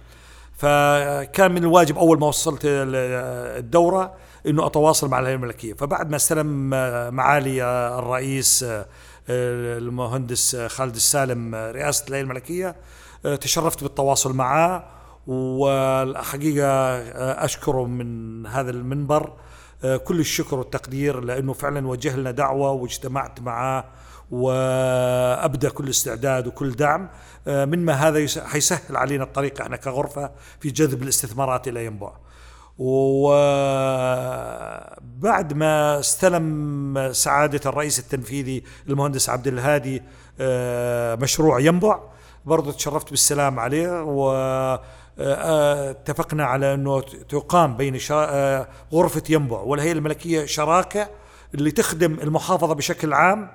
[0.57, 4.13] فكان من الواجب أول ما وصلت الدورة
[4.47, 6.69] إنه أتواصل مع الهيئة الملكية فبعد ما استلم
[7.15, 7.63] معالي
[7.99, 8.65] الرئيس
[9.29, 12.75] المهندس خالد السالم رئاسة الهيئة الملكية
[13.41, 14.85] تشرفت بالتواصل معه
[15.27, 16.67] والحقيقة
[17.45, 19.33] أشكره من هذا المنبر
[20.03, 23.85] كل الشكر والتقدير لأنه فعلا وجه لنا دعوة واجتمعت معه
[24.31, 27.09] وابدا كل استعداد وكل دعم
[27.47, 32.11] آه، مما هذا يس- حيسهل علينا الطريق إحنا كغرفة في جذب الاستثمارات إلى ينبع.
[32.77, 33.43] وبعد
[35.53, 40.03] ما استلم سعادة الرئيس التنفيذي المهندس عبد الهادي
[40.39, 41.99] آه، مشروع ينبع
[42.45, 44.33] برضو تشرفت بالسلام عليه و
[45.19, 51.09] آه، اتفقنا على أنه تقام بين آه، غرفة ينبع والهيئه الملكية شراكة
[51.55, 53.51] اللي تخدم المحافظة بشكل عام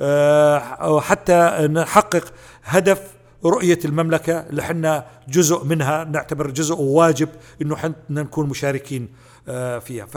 [0.00, 2.24] آه، حتى نحقق
[2.64, 7.28] هدف رؤية المملكة اللي حنا جزء منها نعتبر جزء واجب
[7.62, 9.08] إنه حنا نكون مشاركين
[9.48, 10.06] آه، فيها.
[10.06, 10.16] ف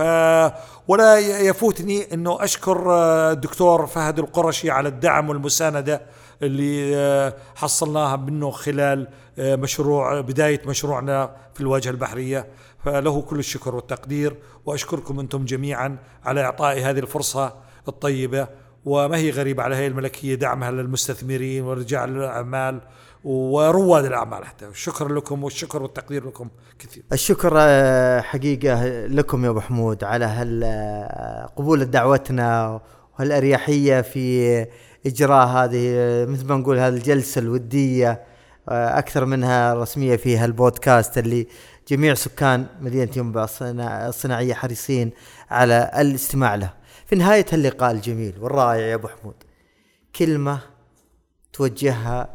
[0.88, 6.02] ولا يفوتني إنه أشكر آه، الدكتور فهد القرشي على الدعم والمساندة
[6.41, 9.08] اللي آه، حصلناها منه خلال
[9.40, 12.48] آه، مشروع بداية مشروعنا في الواجهة البحرية.
[12.86, 17.54] فله كل الشكر والتقدير وأشكركم أنتم جميعا على اعطائي هذه الفرصة
[17.88, 18.48] الطيبة.
[18.86, 22.82] وما هي غريبة على الهيئة الملكية دعمها للمستثمرين ورجال الأعمال
[23.24, 24.66] ورواد الأعمال حتى.
[24.74, 27.04] شكرا لكم والشكر والتقدير لكم كثير.
[27.14, 32.82] الشكر آه، حقيقة لكم يا أبو حمود على هال آه، قبول دعوتنا
[33.20, 34.66] وهالأريحية في
[35.06, 38.24] إجراء هذه آه، مثل ما نقول هذه الجلسة الودية
[38.70, 41.48] آه، أكثر منها رسمية في هالبودكاست اللي
[41.88, 45.12] جميع سكان مدينة ينبع الصنا- الصناعية حريصين
[45.50, 46.74] على الاستماع له.
[47.06, 49.36] في نهاية اللقاء الجميل والرائع يا أبو حمود
[50.16, 50.60] كلمة
[51.54, 52.30] توجهها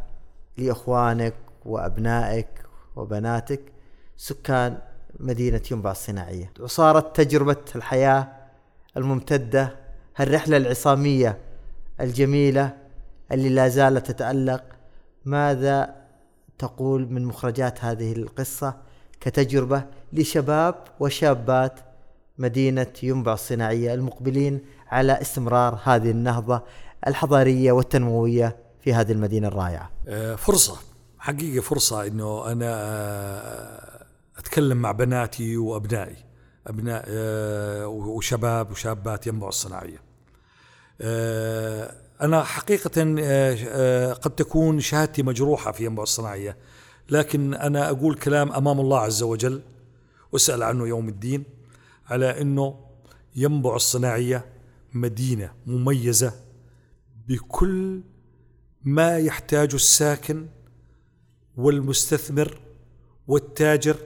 [0.59, 2.48] لإخوانك وأبنائك
[2.97, 3.60] وبناتك
[4.16, 4.78] سكان
[5.20, 6.52] مدينة ينبع الصناعية.
[6.60, 8.28] وصارت تجربة الحياة
[8.97, 9.76] الممتدة
[10.16, 11.39] هالرحلة العصامية
[12.01, 12.76] الجميلة
[13.32, 14.64] اللي لا زالت تتألق.
[15.24, 15.94] ماذا
[16.59, 18.74] تقول من مخرجات هذه القصة
[19.20, 21.80] كتجربة لشباب وشابات
[22.39, 26.62] مدينة ينبع الصناعية المقبلين على استمرار هذه النهضة
[27.06, 30.78] الحضارية والتنموية؟ في هذه المدينة الرائعة؟ آه، فرصة
[31.18, 34.06] حقيقة فرصة إنه أنا آه،
[34.38, 36.16] أتكلم مع بناتي وأبنائي
[36.66, 40.09] أبناء آه، وشباب وشابات ينبع الصناعية.
[42.20, 43.00] أنا حقيقة
[44.12, 46.56] قد تكون شهادتي مجروحة في ينبع الصناعية
[47.10, 49.62] لكن أنا أقول كلام أمام الله عز وجل
[50.32, 51.44] وأسأل عنه يوم الدين
[52.06, 52.74] على إنه
[53.36, 54.44] ينبع الصناعية
[54.94, 56.32] مدينة مميزة
[57.28, 58.00] بكل
[58.89, 60.47] ما يحتاج الساكن
[61.56, 62.60] والمستثمر
[63.27, 63.97] والتاجر.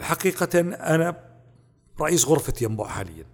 [0.00, 1.16] حقيقة أنا
[2.00, 3.24] رئيس غرفة ينبع حاليا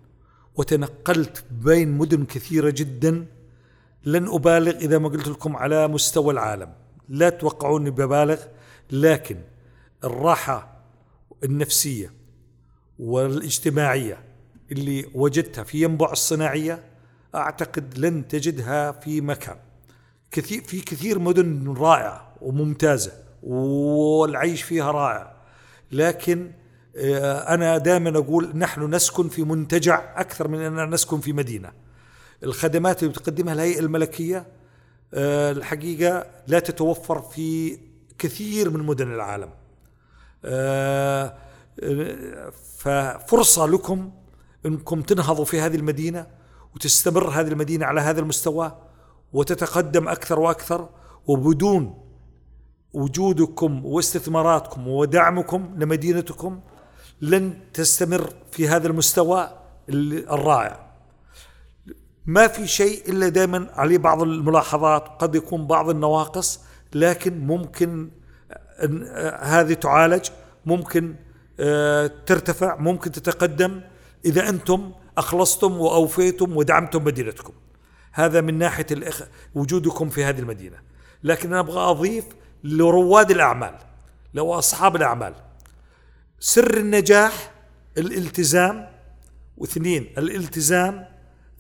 [0.57, 3.27] وتنقلت بين مدن كثيرة جدا.
[4.05, 6.73] لن أبالغ إذا ما قلت لكم على مستوى العالم.
[7.09, 8.43] لا توقعوني ببالغ
[8.91, 9.41] لكن
[10.05, 10.85] الراحة
[11.45, 12.13] النفسية
[12.99, 14.25] والاجتماعية
[14.73, 16.85] اللي وجدتها في ينبع الصناعية
[17.35, 19.64] أعتقد لن تجدها في مكان.
[20.35, 23.13] كثير في كثير مدن رائعة وممتازة
[23.43, 25.35] والعيش فيها رائع.
[25.93, 26.53] لكن
[26.97, 31.73] آه، أنا دائما أقول نحن نسكن في منتجع أكثر من أننا نسكن في مدينة.
[32.43, 34.47] الخدمات اللي بتقدمها الهيئة الملكية
[35.15, 37.79] آه، الحقيقة لا تتوفر في
[38.19, 39.51] كثير من مدن العالم.
[40.45, 41.35] آه،
[42.79, 44.13] ففرصة لكم
[44.67, 46.27] إنكم تنهضوا في هذه المدينة
[46.75, 48.85] وتستمر هذه المدينة على هذا المستوى.
[49.35, 50.89] وتتقدم أكثر وأكثر
[51.27, 52.01] وبدون
[52.93, 56.61] وجودكم واستثماراتكم ودعمكم لمدينتكم
[57.21, 59.51] لن تستمر في هذا المستوى
[59.89, 60.85] ال- الرائع.
[62.27, 66.61] ما في شيء إلا دائما عليه بعض الملاحظات قد يكون بعض النواقص
[66.95, 68.11] لكن ممكن
[69.41, 70.29] هذه تعالج
[70.67, 71.15] ممكن
[71.61, 73.81] آه، ترتفع ممكن تتقدم
[74.25, 77.53] إذا أنتم أخلصتم وأوفيتم ودعمتم مدينتكم.
[78.15, 79.23] هذا من ناحية الإخ...
[79.55, 80.77] وجودكم في هذه المدينة.
[81.23, 82.25] لكن أنا أبغى أضيف
[82.65, 83.75] لرواد الأعمال
[84.35, 85.35] لو أصحاب الأعمال.
[86.41, 87.53] سر النجاح
[87.99, 88.89] الالتزام
[89.57, 91.07] واثنين الالتزام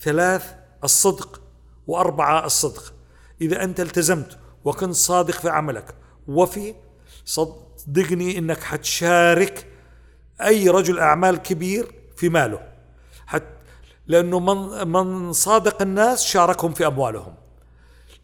[0.01, 0.55] ثلاث
[0.85, 1.43] الصدق
[1.86, 2.94] وأربعة الصدق.
[3.40, 5.94] إذا أنت التزمت وكنت صادق في عملك
[6.28, 6.74] وفي
[7.24, 9.66] صدقني أنك حتشارك
[10.40, 12.60] أي رجل أعمال كبير في ماله.
[13.26, 13.43] حت
[14.06, 17.35] لأنه من, من صادق الناس شاركهم في أموالهم.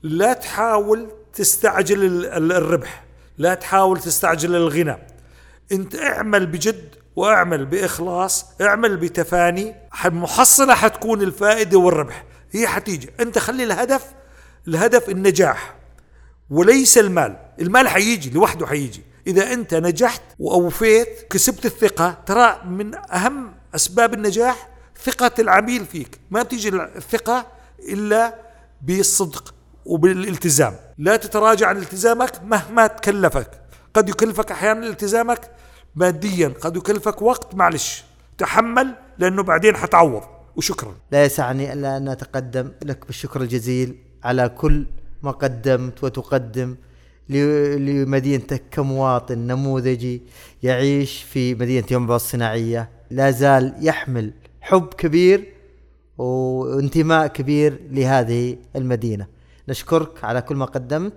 [0.02, 3.05] لا تحاول تستعجل ال- ال- الربح
[3.39, 4.97] لا تحاول تستعجل الغنى.
[5.73, 9.74] أنت اعمل بجد وأعمل بإخلاص اعمل بتفاني.
[10.05, 13.11] المحصله حتكون الفائدة والربح هي حتيجي.
[13.20, 14.07] أنت خلي الهدف
[14.69, 15.74] الهدف النجاح
[16.51, 17.36] وليس المال.
[17.61, 24.69] المال حيجي لوحده حيجي إذا أنت نجحت وأوفيت كسبت الثقة ترى من أهم أسباب النجاح
[25.05, 26.19] ثقة العميل فيك.
[26.31, 27.47] ما بتيجي الثقة
[27.89, 28.35] إلا
[28.83, 29.55] بالصدق
[29.85, 30.77] وبالالتزام.
[30.99, 33.51] لا تتراجع عن التزامك مهما تكلفك.
[33.95, 35.51] قد يكلفك أحيانا التزامك
[35.95, 38.05] ماديا قد يكلفك وقت معلش.
[38.39, 40.23] تحمل لأنه بعدين حتعوض.
[40.57, 40.95] وشكرا.
[41.13, 44.87] لا يسعني إلا أن أتقدم لك بالشكر الجزيل على كل
[45.23, 46.77] ما قدمت وتقدم
[47.29, 50.23] لمدينتك كمواطن نموذجي
[50.63, 52.91] يعيش في مدينة ينبع الصناعية.
[53.11, 55.55] لا زال يحمل حب كبير
[56.19, 59.27] وانتماء كبير لهذه المدينة.
[59.69, 61.12] نشكرك على كل ما قدمت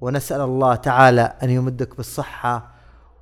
[0.00, 2.72] ونسأل الله تعالى أن يمدك بالصحة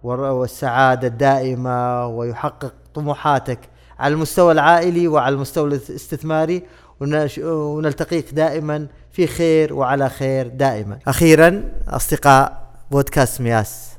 [0.03, 3.59] والسعادة الدائمة ويحقق طموحاتك
[3.99, 6.63] على المستوى العائلي وعلى المستوى الاستثماري.
[7.39, 10.99] ونلتقيك دائما في خير وعلى خير دائما.
[11.07, 13.91] أخيرا أصدقاء بودكاست مياس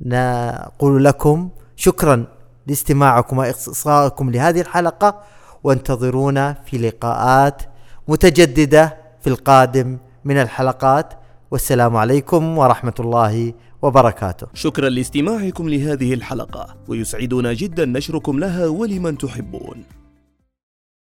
[0.00, 2.26] نقول لكم شكرا.
[2.68, 5.20] لاستماعكم وإصغائكم لهذه الحلقة
[5.64, 7.62] وانتظرونا في لقاءات
[8.08, 11.14] متجددة في القادم من الحلقات.
[11.50, 14.46] والسلام عليكم ورحمة الله وبركاته.
[14.54, 19.97] شكرا لاستماعكم لهذه الحلقة ويسعدنا جدا نشركم لها ولمن تحبون.